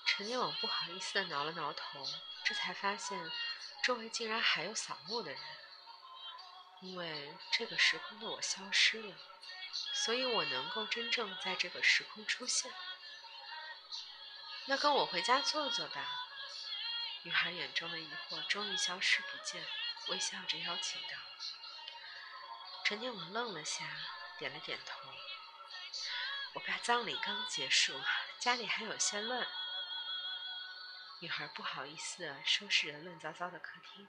[0.06, 2.06] 陈念网不好意思的挠了挠头，
[2.44, 3.30] 这才发现
[3.82, 5.40] 周围竟然还有扫墓的人。
[6.80, 9.14] 因为这个时空的我消失了，
[9.92, 12.72] 所以我能够真正在这个时空出现。
[14.66, 16.21] 那跟我回家坐坐吧。
[17.24, 19.64] 女孩眼中的疑惑终于消失不见，
[20.08, 21.16] 微笑着邀请道。
[22.84, 23.84] 陈念网愣了下，
[24.38, 25.00] 点了点头。
[26.54, 27.94] 我爸葬礼刚结束，
[28.40, 29.46] 家里还有些乱。
[31.20, 34.08] 女孩不好意思地收拾着乱糟糟的客厅，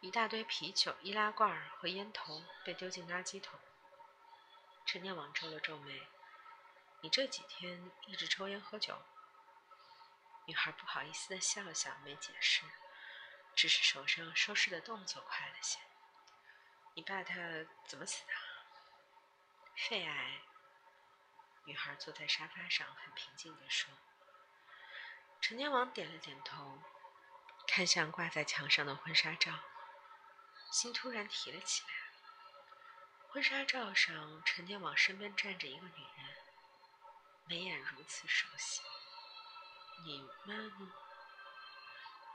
[0.00, 3.60] 一大堆啤酒、易拉罐和烟头被丢进垃圾桶。
[4.86, 6.08] 陈念王皱了皱眉
[7.02, 9.02] ：“你这几天一直抽烟喝酒？”
[10.48, 12.62] 女孩不好意思的笑笑，没解释，
[13.54, 15.78] 只是手上收拾的动作快了些。
[16.96, 17.34] “你爸他
[17.86, 18.32] 怎么死的？”
[19.76, 20.40] 肺癌。
[21.66, 23.90] 女孩坐在沙发上，很平静地说。
[25.42, 26.82] 陈天王点了点头，
[27.66, 29.52] 看向挂在墙上的婚纱照，
[30.72, 31.90] 心突然提了起来。
[33.28, 36.36] 婚纱照上，陈天王身边站着一个女人，
[37.44, 38.80] 眉眼如此熟悉。
[40.04, 40.92] 你妈呢？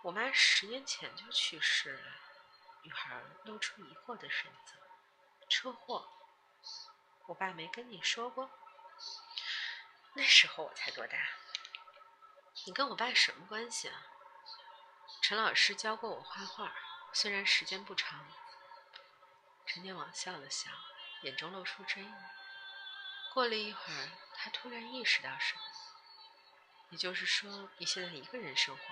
[0.03, 2.11] 我妈十年前就去世了。
[2.83, 4.75] 女孩露出疑惑的神色。
[5.49, 6.05] 车祸？
[7.27, 8.49] 我爸没跟你说过？
[10.13, 11.17] 那时候我才多大？
[12.65, 14.05] 你跟我爸什么关系啊？
[15.21, 16.75] 陈老师教过我画画，
[17.13, 18.27] 虽然时间不长。
[19.65, 20.69] 陈天王笑了笑，
[21.21, 22.13] 眼中露出追意。
[23.33, 25.61] 过了一会儿，他突然意识到什么。
[26.93, 28.83] 也就是说，你现在一个人生活？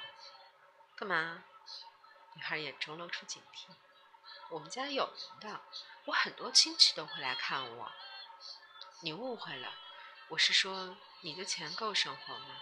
[0.96, 1.44] 干嘛？
[2.34, 3.68] 女孩眼中露出警惕。
[4.50, 5.62] 我们家有人的，
[6.06, 7.92] 我很多亲戚都会来看我。
[9.02, 9.76] 你误会了，
[10.30, 12.58] 我是说，你的钱够生活吗？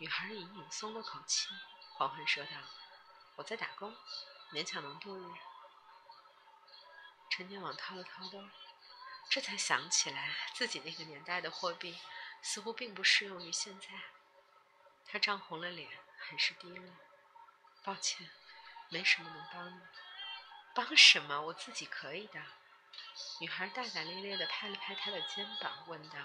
[0.00, 1.46] 女孩隐隐松了口气，
[1.92, 2.50] 缓缓说道
[3.38, 3.94] ：“我在打工，
[4.50, 5.32] 勉强能度日。”
[7.30, 8.48] 陈天网掏了掏兜，
[9.30, 11.96] 这才想起来自己那个年代的货币
[12.42, 13.88] 似乎并不适用于现在。
[15.04, 16.84] 他涨红了脸，很是低落。
[17.82, 18.28] 抱歉，
[18.88, 19.80] 没什么能帮你。
[20.74, 21.40] 帮什么？
[21.42, 22.42] 我自己可以的。
[23.40, 26.18] 女孩大大咧咧地拍了拍他的肩膀，问道：“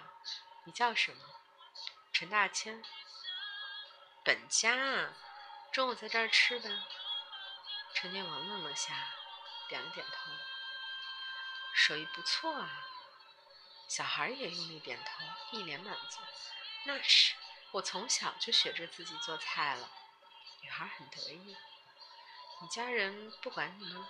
[0.66, 1.24] 你叫什么？”
[2.14, 2.84] 陈大千。
[4.24, 5.14] 本家，
[5.72, 6.70] 中午在这儿吃吧。
[7.94, 8.94] 陈天王愣了下，
[9.68, 10.32] 点了点头。
[11.74, 12.86] 手艺不错啊，
[13.92, 16.20] 小孩也用力点头，一脸满足。
[16.86, 17.36] 那是，
[17.72, 19.92] 我从小就学着自己做菜了。
[20.62, 21.58] 女孩很得意。
[22.62, 24.08] 你家人不管你吗？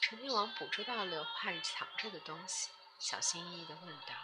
[0.00, 4.14] 陈天王捕捉到了话里藏着的东西，小心翼翼地问道。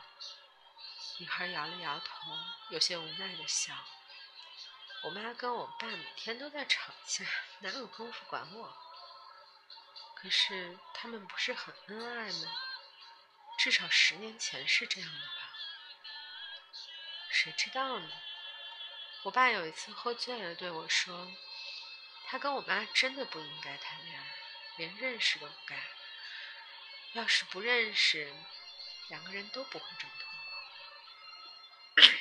[1.19, 2.33] 女孩摇了摇头，
[2.71, 3.75] 有些无奈地笑。
[5.03, 7.27] 我妈跟我爸每天都在吵架，
[7.59, 8.75] 哪有功夫管我？
[10.15, 12.51] 可是他们不是很恩爱吗？
[13.59, 15.53] 至少十年前是这样的吧？
[17.29, 18.09] 谁知道呢？
[19.25, 21.33] 我爸有一次喝醉了对我说
[22.29, 24.27] ：“他跟我妈真的不应该谈恋爱，
[24.77, 25.77] 连认识都不该。
[27.15, 28.33] 要是不认识，
[29.09, 30.31] 两个人都不会这么痛
[31.97, 32.13] 苦。”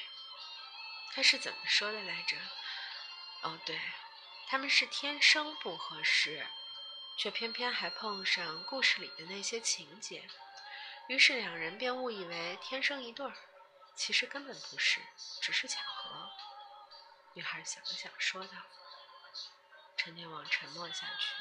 [1.13, 2.35] 他是怎么说的来着？
[3.43, 3.79] 哦，对，
[4.49, 6.47] 他们是天生不合适。
[7.19, 10.29] 却偏偏还碰上故事里的那些情节，
[11.07, 13.33] 于是两人便误以为天生一对儿，
[13.95, 15.01] 其实根本不是，
[15.41, 16.29] 只是巧合。
[17.33, 18.49] 女孩想了想，说道
[19.95, 21.33] ：“陈天王沉默下去。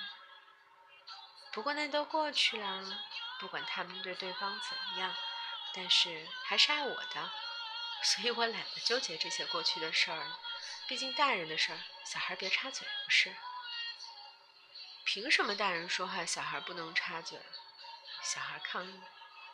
[1.52, 2.84] 不过那都过去了，
[3.40, 5.12] 不管他们对对方怎么样，
[5.74, 7.30] 但是还是爱我的，
[8.02, 10.32] 所以我懒得纠结这些过去的事儿。
[10.86, 13.34] 毕竟大人的事儿，小孩别插嘴，不是？”
[15.04, 17.40] 凭什么大人说话，小孩不能插嘴？
[18.22, 19.00] 小孩抗议。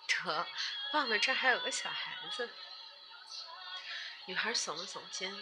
[0.08, 0.46] 得，
[0.92, 2.50] 忘了这还有个小孩子。
[4.26, 5.34] 女孩耸了耸肩，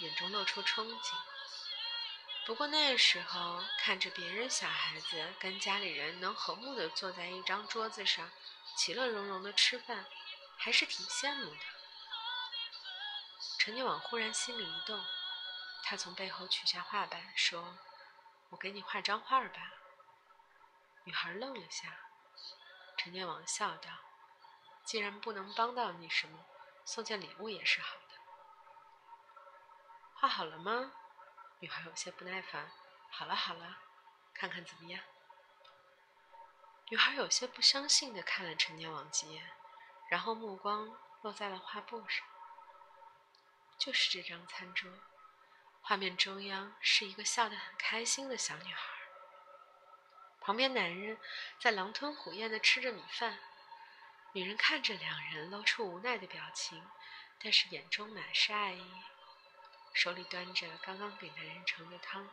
[0.00, 1.14] 眼中露出憧憬。
[2.44, 8.30] 不过那时候看着别人小孩子跟家里人能和睦的坐在一张桌子上，
[8.76, 10.06] 其乐融融的吃饭，
[10.56, 11.60] 还是挺羡慕的。
[13.58, 15.04] 陈念往忽然心里一动，
[15.82, 17.78] 他从背后取下画板，说。
[18.50, 19.72] 我给你画张画吧。
[21.02, 21.98] 女孩愣了下，
[22.96, 23.90] 陈念往笑道
[24.86, 26.46] ：“既然不能帮到你什么，
[26.84, 28.14] 送件礼物也是好的。”
[30.14, 30.92] 画好了吗？
[31.58, 32.70] 女孩有些不耐烦。
[33.10, 33.78] 好了好了，
[34.32, 35.02] 看看怎么样？
[36.88, 39.50] 女孩有些不相信的看了陈年王几眼，
[40.08, 42.24] 然后目光落在了画布上。
[43.76, 44.90] 就是这张餐桌。
[45.82, 48.82] 画面中央是一个笑得很开心的小女孩，
[50.40, 51.18] 旁边男人
[51.60, 53.38] 在狼吞虎咽的吃着米饭，
[54.36, 56.86] 女人看着两人露出无奈的表情，
[57.38, 59.02] 但是眼中满是爱意，
[59.94, 62.28] 手里端着刚刚给男人盛的汤。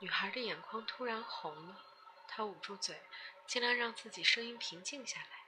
[0.00, 1.84] 女孩的眼眶突然红了，
[2.26, 3.00] 她捂住嘴，
[3.46, 5.46] 尽量让自己声音平静下来：“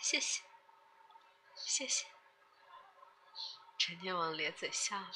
[0.00, 0.40] 谢谢，
[1.54, 2.06] 谢谢。”
[3.76, 5.12] 陈天王咧嘴笑了。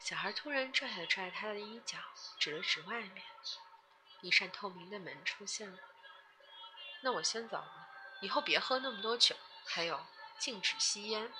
[0.00, 1.96] 小孩突然拽了拽他的衣角，
[2.40, 3.24] 指了指外面，
[4.20, 5.78] 一扇透明的门出现了。
[7.04, 7.88] 那我先走了，
[8.22, 9.36] 以后别喝那么多酒，
[9.66, 10.06] 还有
[10.38, 11.30] 禁止吸烟。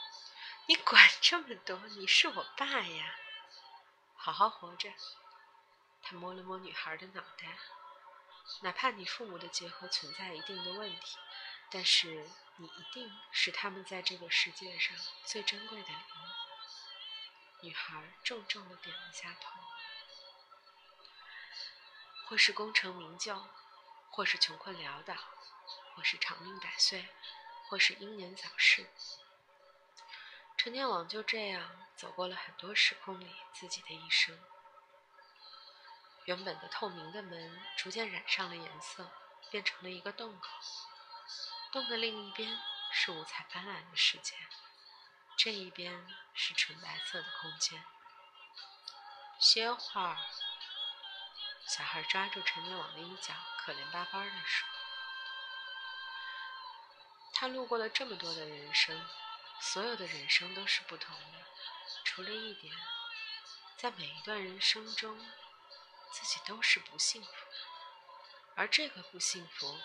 [0.67, 1.79] 你管这么多？
[1.97, 3.17] 你是我爸呀！
[4.15, 4.93] 好好活着。
[6.03, 7.59] 他摸了摸女孩的脑袋。
[8.61, 11.17] 哪怕你父母的结合存在一定的问题，
[11.71, 14.95] 但是你一定是他们在这个世界上
[15.25, 17.65] 最珍贵的礼物。
[17.67, 19.59] 女孩重重的点了下头。
[22.27, 23.49] 或是功成名就，
[24.11, 25.15] 或是穷困潦倒，
[25.95, 27.09] 或是长命百岁，
[27.69, 28.91] 或是英年早逝。
[30.57, 34.39] 陈天王就这样走过了很多时空里自己的一生。
[36.25, 39.11] 原本的透明的门逐渐染上了颜色，
[39.51, 40.49] 变成了一个洞口。
[41.71, 42.59] 洞的另一边
[42.93, 44.35] 是五彩斑斓的世界，
[45.37, 47.85] 这一边是纯白色的空间。
[49.39, 50.17] 歇会儿。
[51.67, 54.69] 小孩抓住陈天网的衣角，可怜巴巴地说
[57.45, 59.07] ：“他路过了这么多的人生，
[59.61, 61.47] 所有的人生都是不同的，
[62.03, 62.75] 除了一点，
[63.77, 65.19] 在每一段人生中，
[66.11, 67.59] 自己都是不幸福的。
[68.55, 69.79] 而这个不幸福，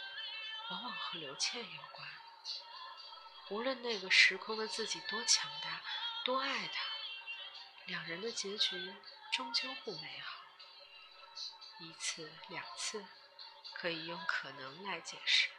[0.69, 2.07] 往往和刘倩有关。
[3.49, 5.81] 无论那个时空的自己多强大，
[6.23, 6.85] 多爱他，
[7.87, 8.95] 两人的结局
[9.33, 10.41] 终究不美好。”
[11.83, 13.05] 一次两次，
[13.73, 15.49] 可以用可能来解释。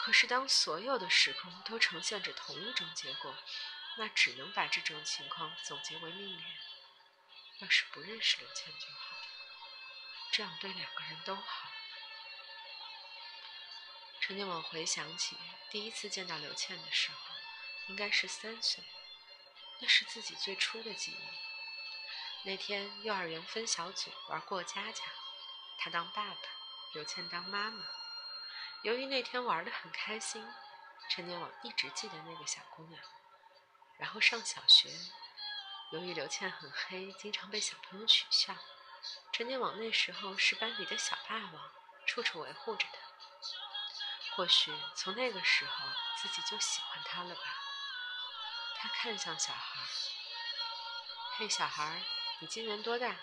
[0.00, 3.34] 可是，当所有的时空都呈现着同一种结果，
[3.96, 6.44] 那只能把这种情况总结为命运。
[7.60, 9.16] 要是不认识刘谦就好，
[10.30, 11.70] 这样对两个人都好。
[14.20, 15.36] 陈建网回想起
[15.70, 17.18] 第一次见到刘倩的时候，
[17.88, 18.84] 应该是三岁，
[19.80, 22.48] 那是自己最初的记忆。
[22.48, 25.02] 那天幼儿园分小组玩过家家。
[25.78, 26.40] 他当爸爸，
[26.94, 27.97] 刘倩当妈妈。
[28.82, 30.46] 由于那天玩得很开心，
[31.10, 33.00] 陈年往一直记得那个小姑娘。
[33.98, 34.88] 然后上小学，
[35.90, 38.54] 由于刘倩很黑，经常被小朋友取笑。
[39.32, 41.72] 陈年往那时候是班里的小霸王，
[42.06, 42.98] 处处维护着她。
[44.36, 45.84] 或许从那个时候
[46.16, 47.40] 自己就喜欢她了吧。
[48.76, 49.80] 他看向小孩
[51.36, 52.00] ：“嘿，小孩，
[52.38, 53.16] 你今年多大？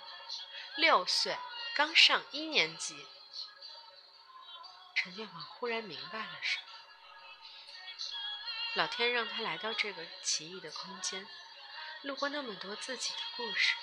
[0.76, 1.38] 六岁。”
[1.76, 3.06] 刚上一年级，
[5.06, 6.66] 陈建华忽然明白了什么。
[8.74, 11.28] 老天让他来到这个奇异的空间，
[12.02, 13.76] 路过那么多自己的故事，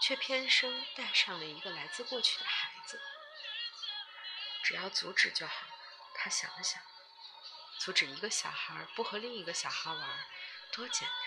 [0.00, 2.98] 却偏生带上了一个来自过去的孩子。
[4.64, 5.66] 只要阻止就好。
[6.14, 6.80] 他想了想，
[7.78, 10.26] 阻止一个小孩不和另一个小孩玩，
[10.72, 11.18] 多简单。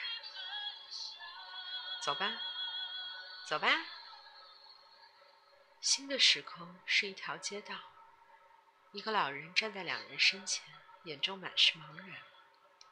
[2.02, 2.42] 走吧，
[3.46, 3.70] 走吧。
[5.82, 7.76] 新的时空是一条街道，
[8.92, 10.66] 一个老人站在两人身前，
[11.04, 12.20] 眼中满是茫然。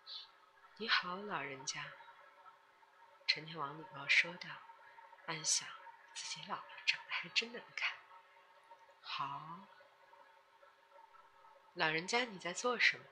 [0.77, 1.83] “你好，老人家。”
[3.25, 4.47] 陈天王礼貌说道，
[5.25, 5.67] 暗想
[6.13, 7.97] 自己老了，长得还真难看。
[9.01, 9.67] “好。”
[11.73, 13.03] 老人家，你在做什么？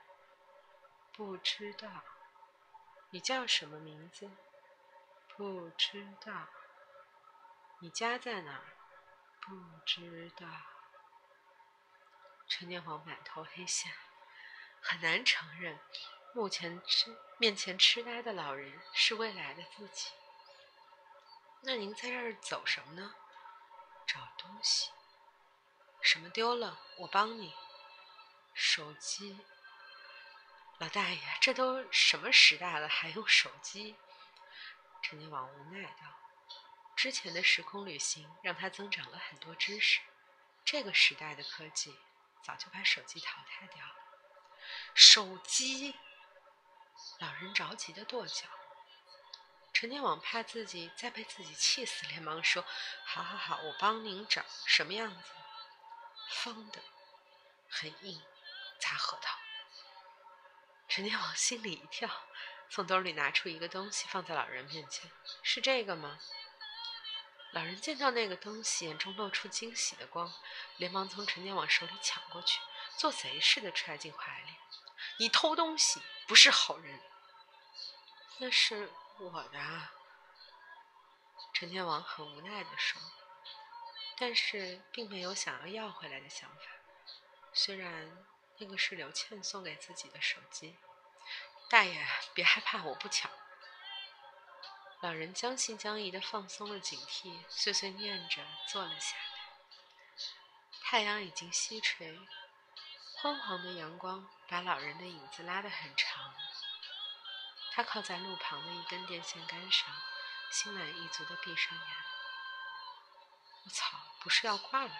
[1.12, 2.04] 不知道。
[3.10, 4.30] 你叫什么名字？
[5.36, 6.46] 不知道。
[7.80, 8.62] 你家在哪？
[9.40, 10.46] 不知道，
[12.48, 13.92] 陈年华满头黑线，
[14.80, 15.78] 很难承认，
[16.32, 20.10] 目前痴面前痴呆的老人是未来的自己。
[21.62, 23.14] 那您在这儿走什么呢？
[24.06, 24.90] 找东西。
[26.00, 26.78] 什么丢了？
[26.98, 27.52] 我帮你。
[28.54, 29.40] 手机。
[30.78, 33.96] 老大爷，这都什么时代了，还用手机？
[35.02, 36.16] 陈年王无奈道。
[36.94, 40.00] 之前的时空旅行让他增长了很多知识，
[40.64, 41.98] 这个时代的科技
[42.46, 43.96] 早就把手机淘汰掉了。
[44.94, 45.96] 手机，
[47.18, 48.46] 老人着急的跺脚。
[49.72, 52.64] 陈天网怕自己再被自己气死，连忙说
[53.04, 55.32] ：“好好好，我帮您找，什么样子？
[56.30, 56.80] 方的，
[57.68, 58.22] 很硬，
[58.78, 59.36] 砸核桃。”
[60.88, 62.08] 陈天网心里一跳，
[62.70, 65.10] 从兜里拿出一个东西放在老人面前
[65.42, 66.20] ：“是这个吗？”
[67.52, 70.32] 老人见到那个东西，眼中露出惊喜的光，
[70.76, 72.60] 连忙从陈年往手里抢过去，
[72.98, 74.54] 做贼似的揣进怀里。
[75.18, 77.00] “你偷东西，不是好人。
[78.38, 79.88] ”“那是我的。”
[81.54, 83.00] 陈天王很无奈地说，
[84.18, 86.62] 但是并没有想要要回来的想法。
[87.54, 88.26] 虽然
[88.58, 90.76] 那个是刘倩送给自己的手机。
[91.70, 93.30] 大爷，别害怕，我不抢。
[95.06, 99.22] 老人将信将疑地放松了警惕，碎碎念着坐了下来。
[100.82, 102.18] 太阳已经西垂，
[103.14, 106.34] 昏黄的阳光把老人的影子拉得很长。
[107.70, 109.88] 他靠在路旁的一根电线杆上，
[110.50, 111.86] 心满意足地闭上眼。
[113.64, 114.96] 我操，不是要挂了吧？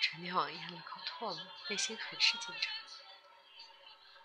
[0.00, 2.72] 陈天王咽了口唾沫，内心很是紧张。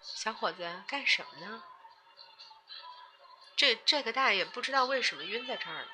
[0.02, 1.64] 小伙子，干什么呢？
[3.62, 5.88] 这这个大爷不知道为什么晕在这儿了。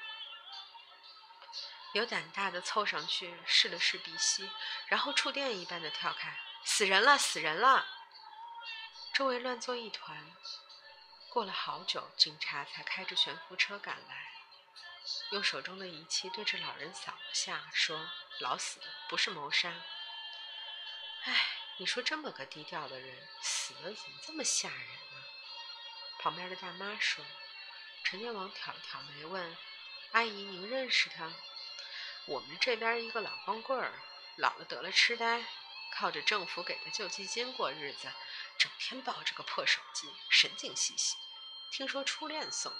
[1.92, 4.50] 有胆大的凑上去试了试鼻息，
[4.88, 7.86] 然后触电一般的跳开：“死人了，死人了！”
[9.14, 10.32] 周围乱作一团。
[11.30, 14.32] 过了好久，警察才开着悬浮车赶来，
[15.32, 18.10] 用手中的仪器对着老人扫了下，说
[18.40, 19.74] ：“老死的，不是谋杀。”
[21.26, 21.50] 哎，
[21.80, 25.26] 你说这么个低调的人，死了怎么这么吓人呢？
[26.20, 27.26] 旁边的大妈说。
[28.10, 29.58] 陈天王挑了挑眉，问
[30.14, 31.30] ：“阿姨，您认识他？”
[32.26, 33.92] 我们这边一个老光棍儿，
[34.38, 35.44] 老了得了痴呆，
[35.94, 38.08] 靠着政府给的救济金过日子，
[38.58, 41.18] 整天抱着个破手机，神经兮兮。
[41.70, 42.78] 听说初恋送的，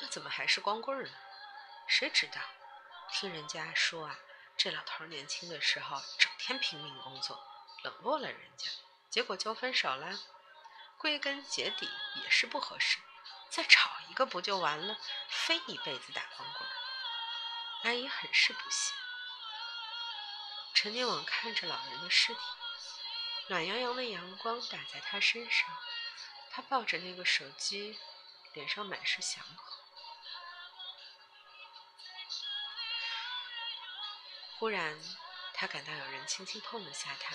[0.00, 1.12] 那怎么还是光棍呢？
[1.86, 2.40] 谁知道？
[3.12, 4.18] 听人家说啊，
[4.56, 7.40] 这老头年轻的时候整天拼命工作，
[7.84, 8.68] 冷落了人家，
[9.08, 10.18] 结果就分手了。
[10.98, 11.88] 归根结底
[12.24, 12.98] 也是不合适。
[13.56, 13.80] 再找
[14.10, 14.98] 一个不就完了？
[15.30, 16.68] 非一辈子打光棍。
[17.84, 18.92] 阿姨很是不屑。
[20.74, 22.40] 陈年往看着老人的尸体，
[23.48, 25.74] 暖洋洋的阳光打在他身上，
[26.50, 27.98] 他抱着那个手机，
[28.52, 29.78] 脸上满是祥和。
[34.58, 35.00] 忽然，
[35.54, 37.34] 他感到有人轻轻碰了下他，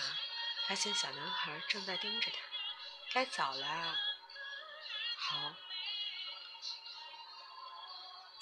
[0.68, 2.36] 发现小男孩正在盯着他。
[3.12, 3.98] 该走了。
[5.16, 5.52] 好。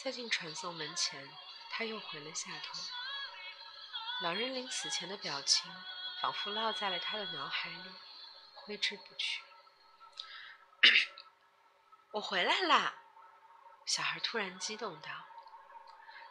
[0.03, 1.29] 在进传送门前，
[1.71, 2.81] 他又回了下头。
[4.23, 5.71] 老人临死前的表情，
[6.23, 7.93] 仿佛烙在了他的脑海里，
[8.55, 9.43] 挥之不去。
[12.13, 12.95] 我回来啦！
[13.85, 15.11] 小孩突然激动道。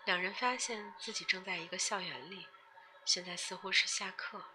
[0.05, 2.47] 两人发现自己正在一个校园里，
[3.05, 4.45] 现在似乎是下课，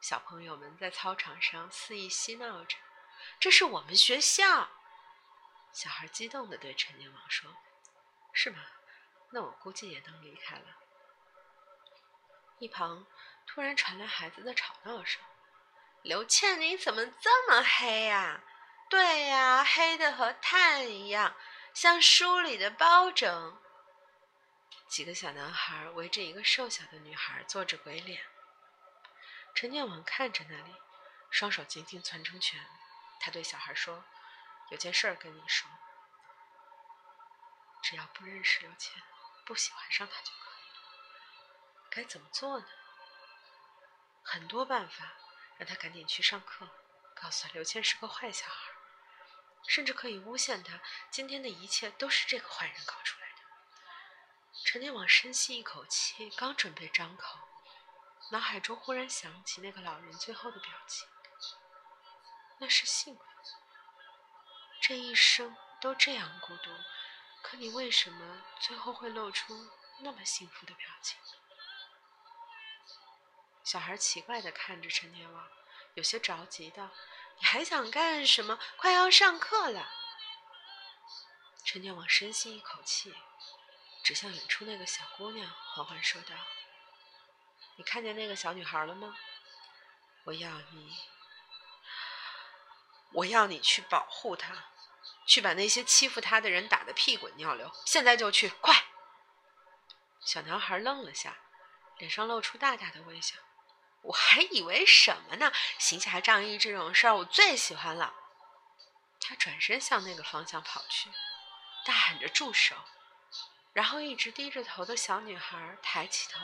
[0.00, 2.76] 小朋友们在操场上肆意嬉闹着。
[3.40, 4.70] 这是我们学校！
[5.72, 7.52] 小孩激动地对陈年王说。
[8.32, 8.58] 是吗？
[9.30, 10.64] 那我估计也能离开了。
[12.58, 13.06] 一旁
[13.46, 15.22] 突然传来孩子的吵闹声
[16.02, 18.42] ：“刘倩，你怎么这么黑呀
[18.90, 21.34] ？”“对呀，黑的和炭一样，
[21.72, 23.58] 像书里的包拯。”
[24.86, 28.22] 几个小男孩围着一个瘦小的女孩做着鬼脸。
[29.54, 30.74] 陈念往看着那里，
[31.30, 32.60] 双手紧紧攥成拳。
[33.18, 34.04] 他对小孩说
[34.70, 35.70] ：“有件事儿跟你说。”
[37.82, 39.02] 只要不认识刘谦，
[39.44, 40.84] 不喜欢上他就可以了。
[41.90, 42.66] 该怎么做呢？
[44.22, 45.12] 很多办法，
[45.58, 46.68] 让他赶紧去上课，
[47.14, 48.72] 告诉他刘谦是个坏小孩，
[49.66, 50.80] 甚至可以诬陷他
[51.10, 53.42] 今天的一切都是这个坏人搞出来的。
[54.64, 57.36] 陈天网深吸一口气，刚准备张口，
[58.30, 61.08] 脑海中忽然想起那个老人最后的表情，
[62.58, 63.22] 那是幸福。
[64.80, 66.70] 这一生都这样孤独。
[67.42, 69.68] 可你为什么最后会露出
[69.98, 71.18] 那么幸福的表情？
[73.62, 75.48] 小孩奇怪的看着陈天王，
[75.94, 76.90] 有些着急道
[77.38, 78.58] ：“你还想干什么？
[78.76, 79.92] 快要上课了。”
[81.64, 83.14] 陈天王深吸一口气，
[84.02, 86.34] 指向远处那个小姑娘，缓缓说道
[87.76, 89.16] ：“你看见那个小女孩了吗？
[90.24, 90.96] 我要你，
[93.12, 94.70] 我要你去保护她。”
[95.26, 97.70] 去把那些欺负他的人打得屁滚尿流！
[97.86, 98.84] 现在就去，快！
[100.24, 101.36] 小男孩愣了下，
[101.98, 103.36] 脸上露出大大的微笑。
[104.02, 105.52] 我还以为什么呢？
[105.78, 108.14] 行侠仗义这种事儿我最喜欢了。
[109.20, 111.10] 他转身向那个方向跑去，
[111.84, 112.74] 大喊着住手！
[113.72, 116.40] 然后一直低着头的小女孩抬起头，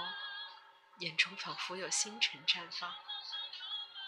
[0.99, 2.95] 眼中仿佛有星辰绽放。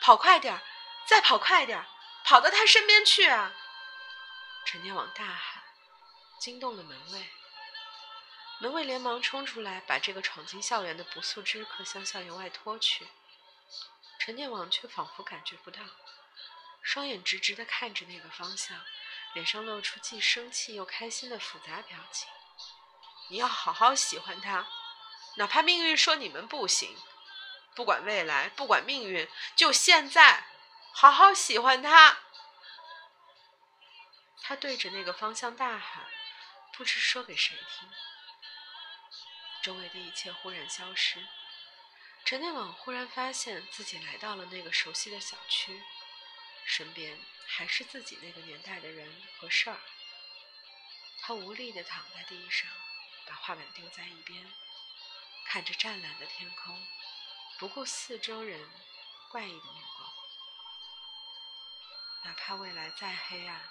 [0.01, 0.63] 跑快点儿，
[1.05, 1.87] 再跑快点儿，
[2.25, 3.53] 跑到他身边去啊！
[4.65, 5.63] 陈天王大喊，
[6.39, 7.27] 惊动了门卫。
[8.61, 13.09] 门卫连忙冲出来，把这个闯进校园的不速之客向校园外拖去。
[14.19, 15.81] 陈天王却仿佛感觉不到，
[16.83, 18.79] 双眼直直地看着那个方向，
[19.33, 22.29] 脸上露出既生气又开心的复杂表情。
[23.29, 24.69] 你要好好喜欢他，
[25.37, 26.97] 哪怕命运说你们不行，
[27.75, 30.47] 不管未来，不管命运，就现在，
[30.93, 32.19] 好好喜欢他。
[34.43, 36.07] 他对着那个方向大喊，
[36.73, 37.89] 不知说给谁听。
[39.63, 41.27] 周围的一切忽然消失，
[42.25, 45.83] 陈天网忽然发现自己来到了那个熟悉的小区，
[46.65, 49.79] 身边还是自己那个年代的人和事儿。
[51.21, 52.69] 他无力地躺在地上，
[53.27, 54.51] 把画板丢在一边，
[55.47, 56.87] 看着湛蓝的天空，
[57.59, 58.71] 不顾四周人
[59.31, 60.13] 怪异的目光。
[62.25, 63.69] 哪怕未来再黑暗，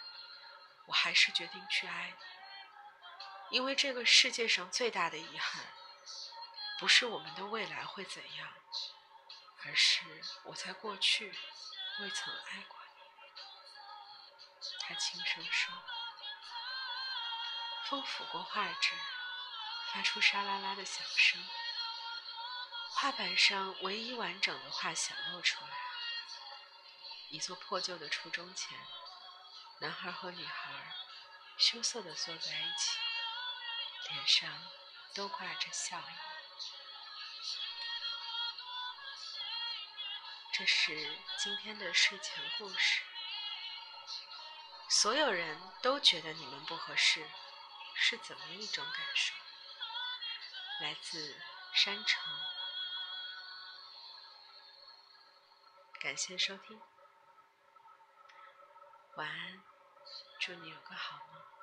[0.90, 3.58] 我还是决定去爱你。
[3.58, 5.64] 因为这个世界上最大的遗憾，
[6.80, 8.54] 不是我们的未来会怎样，
[9.66, 10.02] 而是
[10.46, 11.30] 我在过去
[12.00, 13.02] 未曾爱过你。
[14.82, 15.74] 他轻声说。
[17.86, 18.94] 风拂过画纸，
[19.94, 21.44] 发出沙啦啦的响声。
[22.92, 25.78] 画板上唯一完整的画显露出来：
[27.30, 28.78] 一座破旧的初中前，
[29.80, 30.72] 男孩和女孩
[31.58, 33.00] 羞涩地坐在一起。
[34.10, 34.50] 脸上
[35.14, 36.14] 都挂着笑意。
[40.54, 43.04] 这是今天的睡前故事。
[44.90, 47.30] 所有人都觉得你们不合适，
[47.94, 49.34] 是怎么一种感受？
[50.82, 51.40] 来自
[51.74, 52.24] 山城。
[56.00, 56.82] 感谢收听，
[59.16, 59.64] 晚安，
[60.40, 61.59] 祝你有个好梦。